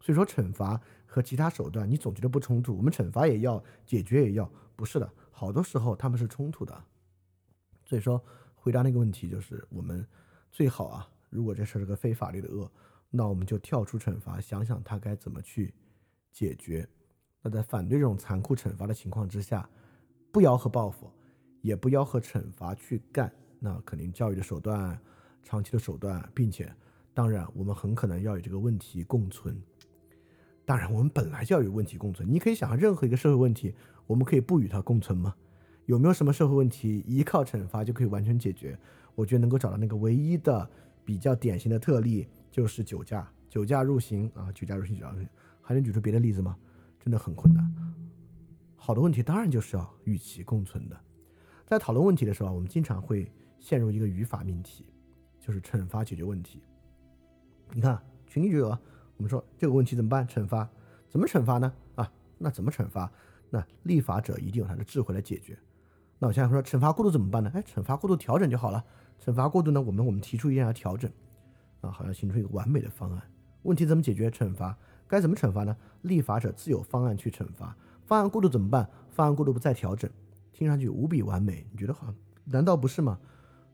[0.00, 2.76] 所以说，惩罚和其他手段，你总觉得不冲突。
[2.76, 6.84] 我们惩罚也要，解决也要，不是的，好多时候他们是冲突的。
[7.88, 8.22] 所以说，
[8.54, 10.06] 回答那个问题就是我们。
[10.50, 12.68] 最好啊，如果这事是个非法律的恶，
[13.10, 15.74] 那我们就跳出惩罚，想想他该怎么去
[16.32, 16.88] 解决。
[17.42, 19.68] 那在反对这种残酷惩罚的情况之下，
[20.32, 21.12] 不吆喝报复，
[21.60, 23.30] 也不吆喝惩罚去干，
[23.60, 24.98] 那肯定教育的手段、
[25.42, 26.74] 长期的手段，并且
[27.12, 29.62] 当然我们很可能要与这个问题共存。
[30.64, 32.26] 当然，我们本来就要与问题共存。
[32.26, 33.74] 你可以想象，任何一个社会问题，
[34.06, 35.36] 我们可以不与它共存吗？
[35.88, 38.78] 有没有什么社会问题依靠惩罚就可以完全解决？
[39.14, 40.68] 我觉得能够找到那个唯一的
[41.02, 45.26] 比较典型的特例就是酒驾，酒驾入刑啊，酒驾入刑，酒驾入刑，
[45.62, 46.54] 还能举出别的例子吗？
[47.00, 47.66] 真的很困难。
[48.76, 51.00] 好的问题当然就是要与其共存的。
[51.64, 54.84] 在讨论问题的时候，我们经常会陷入一个语法命题，
[55.40, 56.62] 就是惩罚解决问题。
[57.72, 58.78] 你看群里就有啊，
[59.16, 60.28] 我们说这个问题怎么办？
[60.28, 60.68] 惩罚
[61.08, 61.72] 怎么惩罚呢？
[61.94, 63.10] 啊，那怎么惩罚？
[63.48, 65.58] 那立法者一定有他的智慧来解决。
[66.18, 67.50] 那我现在说惩罚过度怎么办呢？
[67.54, 68.84] 哎，惩罚过度调整就好了。
[69.24, 69.80] 惩罚过度呢？
[69.80, 71.10] 我们我们提出一定要调整，
[71.80, 73.22] 啊，好像形成一个完美的方案。
[73.62, 74.30] 问题怎么解决？
[74.30, 75.76] 惩罚该怎么惩罚呢？
[76.02, 77.76] 立法者自有方案去惩罚。
[78.06, 78.88] 方案过度怎么办？
[79.10, 80.10] 方案过度不再调整，
[80.52, 81.66] 听上去无比完美。
[81.70, 82.12] 你觉得好？
[82.44, 83.18] 难道不是吗？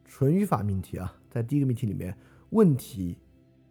[0.05, 2.17] 纯语法命题啊，在第一个命题里面，
[2.51, 3.17] 问题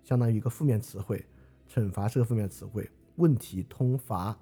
[0.04, 1.26] 相当于一个负面词汇，
[1.70, 2.90] 惩罚是个负面词汇。
[3.18, 4.38] 问题通罚，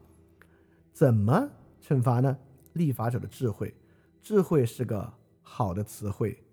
[0.94, 1.50] 怎么
[1.82, 2.38] 惩罚呢？
[2.74, 3.74] 立法者的智慧，
[4.22, 6.44] 智慧是个好的词汇。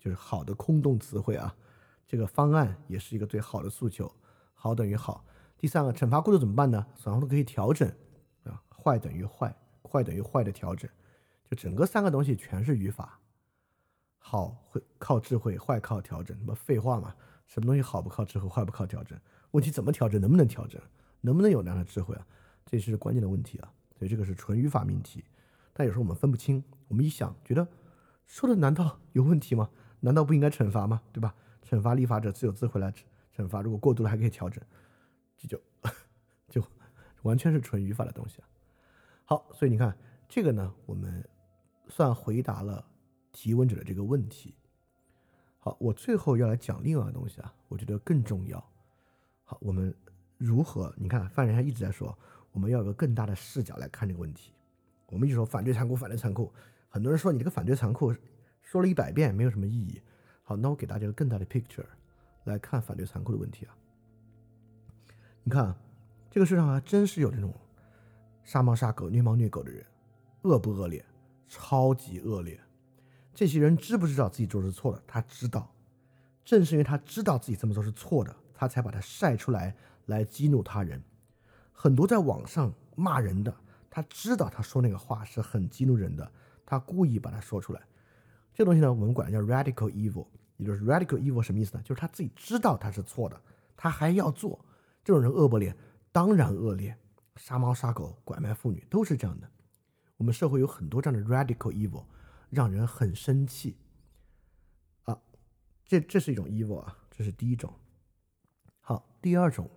[0.00, 1.52] 就是好的空洞词汇啊，
[2.06, 4.10] 这个方案也是一个最好的诉求，
[4.54, 5.24] 好等于好。
[5.58, 6.86] 第三个，惩罚过度怎么办呢？
[7.04, 7.92] 然后都可以调整
[8.44, 9.52] 啊，坏等于坏，
[9.82, 10.88] 坏等于坏的调整，
[11.50, 13.18] 就整个三个东西全是语法。
[14.18, 17.12] 好会靠智慧，坏靠调整，什么废话嘛？
[17.48, 19.18] 什么东西好不靠智慧，坏不靠调整？
[19.50, 20.20] 问题怎么调整？
[20.20, 20.80] 能不能调整？
[21.22, 22.24] 能不能有那样的智慧啊？
[22.64, 23.72] 这是关键的问题啊。
[23.98, 25.24] 所以这个是纯语法命题，
[25.78, 26.64] 但有时候我们分不清。
[26.88, 27.68] 我们一想，觉得
[28.26, 29.70] 说的难道有问题吗？
[30.00, 31.00] 难道不应该惩罚吗？
[31.12, 31.32] 对吧？
[31.62, 33.04] 惩罚立法者自有智慧来惩
[33.36, 34.60] 惩罚，如果过度了还可以调整，
[35.36, 35.60] 这就
[36.48, 36.60] 就
[37.22, 38.48] 完全是纯语法的东西啊。
[39.24, 39.96] 好，所以你看
[40.28, 41.24] 这个呢，我们
[41.88, 42.84] 算回答了
[43.30, 44.56] 提问者的这个问题。
[45.58, 48.58] 好，我最后要来讲另外的东西啊，我觉得更重要。
[49.44, 49.94] 好，我们
[50.38, 50.92] 如何？
[50.96, 52.18] 你看范人他一直在说，
[52.50, 54.52] 我们要有个更大的视角来看这个问题。
[55.08, 56.52] 我们一直说反对残酷，反对残酷，
[56.88, 58.14] 很多人说你这个反对残酷。
[58.62, 60.00] 说了一百遍没有什么意义。
[60.42, 61.86] 好，那我给大家个更大的 picture
[62.44, 63.74] 来看反对残酷的问题啊。
[65.42, 65.74] 你看，
[66.30, 67.54] 这个世上还真是有这种
[68.44, 69.82] 杀猫杀狗、虐猫虐狗的人，
[70.42, 71.02] 恶不恶劣？
[71.48, 72.60] 超级恶劣。
[73.34, 75.02] 这些人知不知道自己做的是错的？
[75.06, 75.72] 他知道。
[76.44, 79.74] 正是因为他知道自己这么做是错的，他才把它晒出来
[80.06, 81.02] 来激怒他人。
[81.72, 83.54] 很多在网上骂人的，
[83.90, 86.32] 他知道他说那个话是很激怒人的，
[86.66, 87.82] 他故意把它说出来。
[88.52, 90.26] 这东西呢，我们管叫 radical evil，
[90.56, 91.82] 也就是 radical evil 什么意思呢？
[91.84, 93.40] 就是他自己知道他是错的，
[93.76, 94.64] 他还要做。
[95.04, 95.74] 这种人恶不恶劣？
[96.10, 96.96] 当然恶劣，
[97.36, 99.48] 杀猫杀狗、拐卖妇女都是这样的。
[100.16, 102.04] 我们社会有很多这样的 radical evil，
[102.50, 103.76] 让人很生气。
[105.04, 105.18] 啊，
[105.86, 107.72] 这这是一种 evil 啊，这是第一种。
[108.80, 109.70] 好，第二种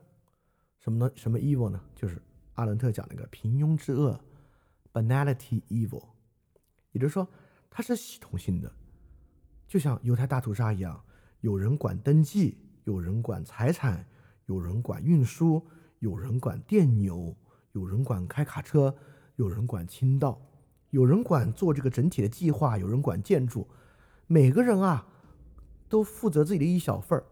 [0.80, 1.12] 什么呢？
[1.16, 1.80] 什么 evil 呢？
[1.96, 2.22] 就是
[2.62, 4.20] 阿伦特讲那个平庸之恶
[4.94, 6.04] （banality evil），
[6.92, 7.28] 也就是说。
[7.74, 8.70] 它是系统性的，
[9.66, 11.02] 就像犹太大屠杀一样，
[11.40, 14.06] 有人管登记，有人管财产，
[14.48, 15.66] 有人管运输，
[16.00, 17.34] 有人管电牛，
[17.72, 18.94] 有人管开卡车，
[19.38, 20.42] 有人管清道，
[20.90, 23.66] 有人管做这个整体的计划，有人管建筑。
[24.28, 25.08] 每个人啊，
[25.88, 27.24] 都负责自己的一小份儿，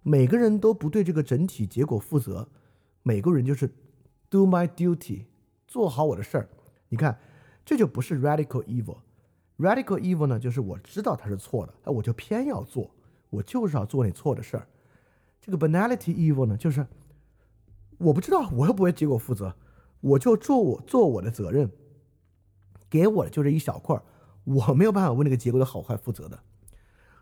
[0.00, 2.48] 每个人都不对这个整体结果负责。
[3.02, 3.70] 每个人就是
[4.30, 5.26] do my duty，
[5.66, 6.48] 做好我的事儿。
[6.88, 7.18] 你看，
[7.64, 8.98] 这就不是 radical evil。
[9.58, 12.90] radical evil 呢，就是我知道它是错的，哎，我就偏要做，
[13.30, 14.68] 我就是要做那错的事儿。
[15.40, 16.86] 这个 banality evil 呢，就是
[17.98, 19.54] 我不知道，我又不为结果负责。
[20.00, 21.70] 我就做我做我的责任，
[22.90, 24.02] 给我的就这一小块儿，
[24.44, 26.38] 我没有办法为那个结果的好坏负责的。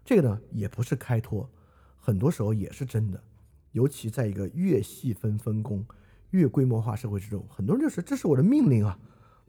[0.04, 1.48] 这个呢也不是开脱，
[1.96, 3.22] 很多时候也是真的。
[3.70, 5.86] 尤其在一个越细分分工、
[6.34, 8.98] 越规模化社会之中，很多人就是这是我的命令啊，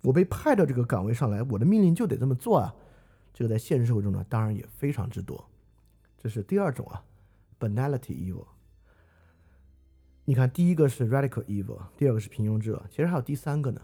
[0.03, 2.73] 我被派到这个岗位上来，我的命令就得这么做啊。
[3.33, 5.49] 这个在现实社会中呢，当然也非常之多。
[6.17, 7.03] 这是第二种啊
[7.59, 8.45] ，banality evil。
[10.25, 13.81] 你看，第一个是 radical evil，第二个是平庸之恶，其实还有第三个呢，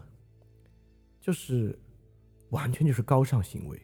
[1.20, 1.78] 就是
[2.52, 3.82] 完全就是高尚行为，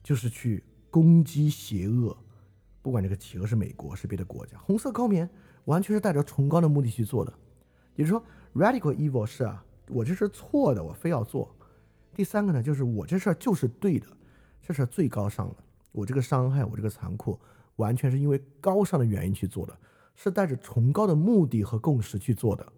[0.00, 2.16] 就是去攻击邪恶，
[2.82, 5.28] 不管这个企鹅是美国是别的国家，红色高棉
[5.64, 7.32] 完全是带着崇高的目的去做的。
[7.94, 8.24] 也就是说
[8.54, 11.54] ，radical evil 是啊，我这是错的，我非要做。
[12.14, 14.06] 第三个呢，就是我这事儿就是对的，
[14.62, 15.56] 这事最高尚的，
[15.92, 17.38] 我这个伤害，我这个残酷，
[17.76, 19.76] 完全是因为高尚的原因去做的。
[20.16, 22.72] 是带着崇高的目的和共识去做的。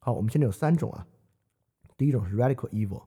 [0.00, 1.06] 好，我们现在有三种啊，
[1.96, 3.04] 第一种是 radical evil，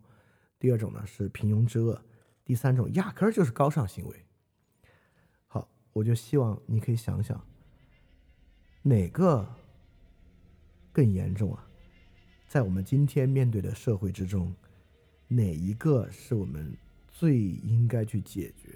[0.58, 2.02] 第二种呢是平庸之恶，
[2.46, 4.26] 第三种压根儿就是高尚行为。
[5.48, 7.46] 好，我就希望你可以想想，
[8.84, 9.46] 哪个
[10.92, 11.68] 更严重啊？
[12.48, 14.54] 在我们今天面对的社会之中，
[15.28, 16.76] 哪一个是我们
[17.08, 18.70] 最应该去解决，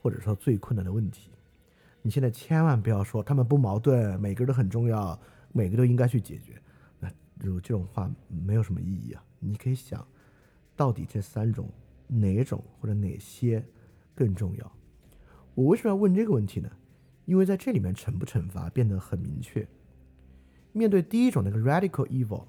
[0.00, 1.30] 或者说最困难的问题？
[2.00, 5.18] 你现在千万不要说他们不矛盾，每个人都很重要，
[5.52, 6.60] 每个都应该去解决。
[6.98, 7.10] 那
[7.42, 9.24] 有这种话没有什么意义啊！
[9.38, 10.06] 你可以想，
[10.74, 11.68] 到底这三种
[12.06, 13.62] 哪种或者哪些
[14.14, 14.72] 更重要？
[15.54, 16.70] 我为什么要问这个问题呢？
[17.26, 19.66] 因为在这里面惩不惩罚变得很明确。
[20.74, 22.44] 面对第一种那个 radical evil，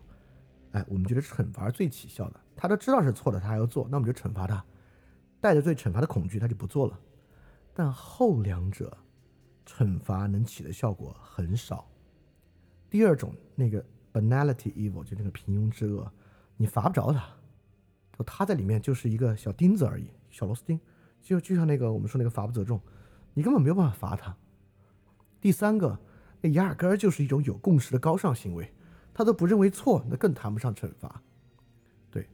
[0.73, 2.39] 哎，我们觉得惩罚是最起效的。
[2.57, 4.61] 他都知道是错的，他还要做，那我们就惩罚他，
[5.39, 6.99] 带着对惩罚的恐惧，他就不做了。
[7.73, 8.97] 但后两者。
[9.67, 11.89] 惩罚能起的效果很少。
[12.87, 16.07] 第二种那个 banality evil 就那个平庸之恶，
[16.55, 17.27] 你罚不着他，
[18.23, 20.79] 他在里面就是一个小钉子而已，小螺丝钉，
[21.19, 22.79] 就就像那个我们说那个罚不责众，
[23.33, 24.37] 你根本没有办法罚他。
[25.41, 25.99] 第三个，
[26.41, 28.71] 那压根儿就是一种有共识的高尚行为，
[29.13, 31.21] 他都不认为错，那更谈不上惩罚。
[32.11, 32.27] 对，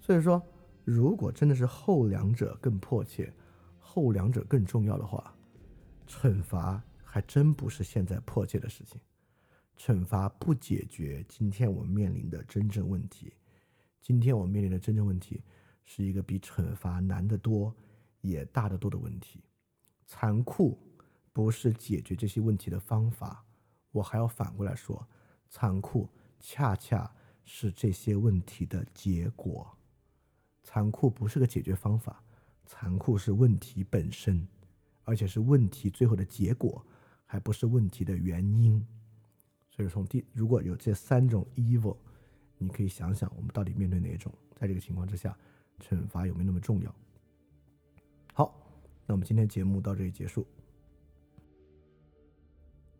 [0.00, 0.42] 所以说，
[0.84, 3.32] 如果真的是后两者更迫切，
[3.78, 5.32] 后两者更重要的话。
[6.08, 9.00] 惩罚还真不是现在迫切的事情，
[9.76, 13.32] 惩罚不解决今天我们面临的真正问题。
[14.00, 15.42] 今天我们面临的真正问题
[15.84, 17.74] 是一个比惩罚难得多、
[18.20, 19.42] 也大得多的问题。
[20.06, 20.78] 残酷
[21.36, 23.44] 不是解决这些问题的方法，
[23.92, 25.06] 我还要反过来说，
[25.50, 26.08] 残酷
[26.40, 27.14] 恰恰
[27.44, 29.70] 是这些问题的结果。
[30.62, 32.24] 残酷不是个解决方法，
[32.64, 34.48] 残酷是问题本身。
[35.04, 36.82] 而且是问题最后的结果，
[37.26, 38.82] 还不是问题的原因。
[39.70, 41.98] 所以从第如果有这三种 evil，
[42.56, 44.32] 你可以想想我们到底面对哪一种？
[44.54, 45.36] 在这个情况之下，
[45.80, 46.94] 惩罚有没有那么重要？
[48.32, 48.58] 好，
[49.04, 50.46] 那我们今天节目到这里结束。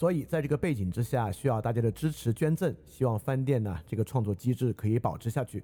[0.00, 5.62] 所以在这个背景之下，需要大家的支持捐赠，希望翻店呢这个创作机制可以保持下去。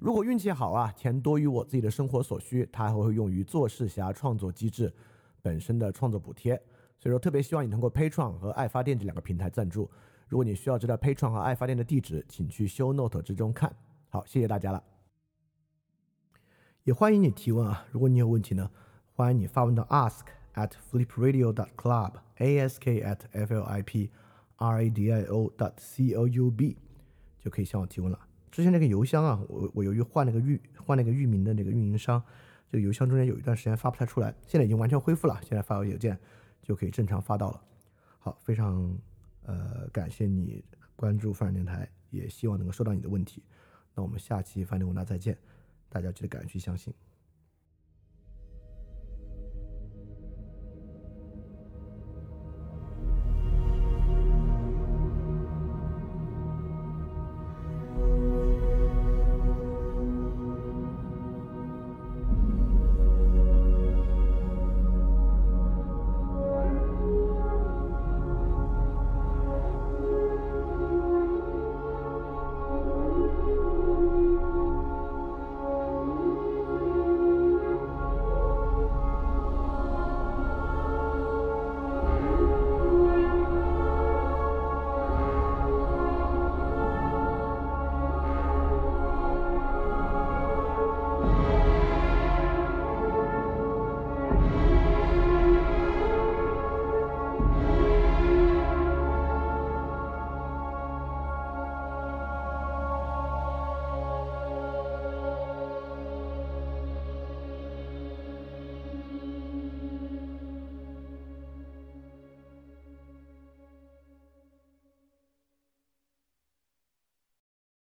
[0.00, 4.92] 如果运气好啊，钱多于我自己的生活所需，它还会用于做事侠创作机制。
[5.40, 6.60] 本身的创作补贴，
[6.98, 9.88] 所以说特别希望你通过 Patreon 和爱发电这两个平台赞助。
[10.26, 13.72] 如果你需要知道 Patreon 和爱发电的地址，请去 Show Note 之中看。
[14.08, 14.82] 好，谢谢大家了。
[16.82, 18.68] 也欢迎你提问啊，如果你有问题呢，
[19.14, 20.24] 欢迎你发问到 ask
[20.56, 24.10] at flipradio dot club，ask at f l i p
[24.56, 26.76] r a d i o dot c o u b，
[27.38, 28.18] 就可以向我提问了。
[28.50, 32.22] 之前那个邮箱啊，我我由于换了个域换了个域名的那个运营商。
[32.68, 35.38] 这个邮箱中间有一段时间发不太出来，现在已经完全恢复了。
[35.40, 36.18] 现在发个邮件
[36.62, 37.62] 就可以正常发到了。
[38.18, 38.98] 好，非常
[39.44, 40.64] 呃感谢你
[40.96, 43.40] 关注范儿电台，也希望能够收到你的问题。
[43.94, 45.38] 那我们下期饭店问答再见。
[45.88, 46.92] 大家记得敢于去相信。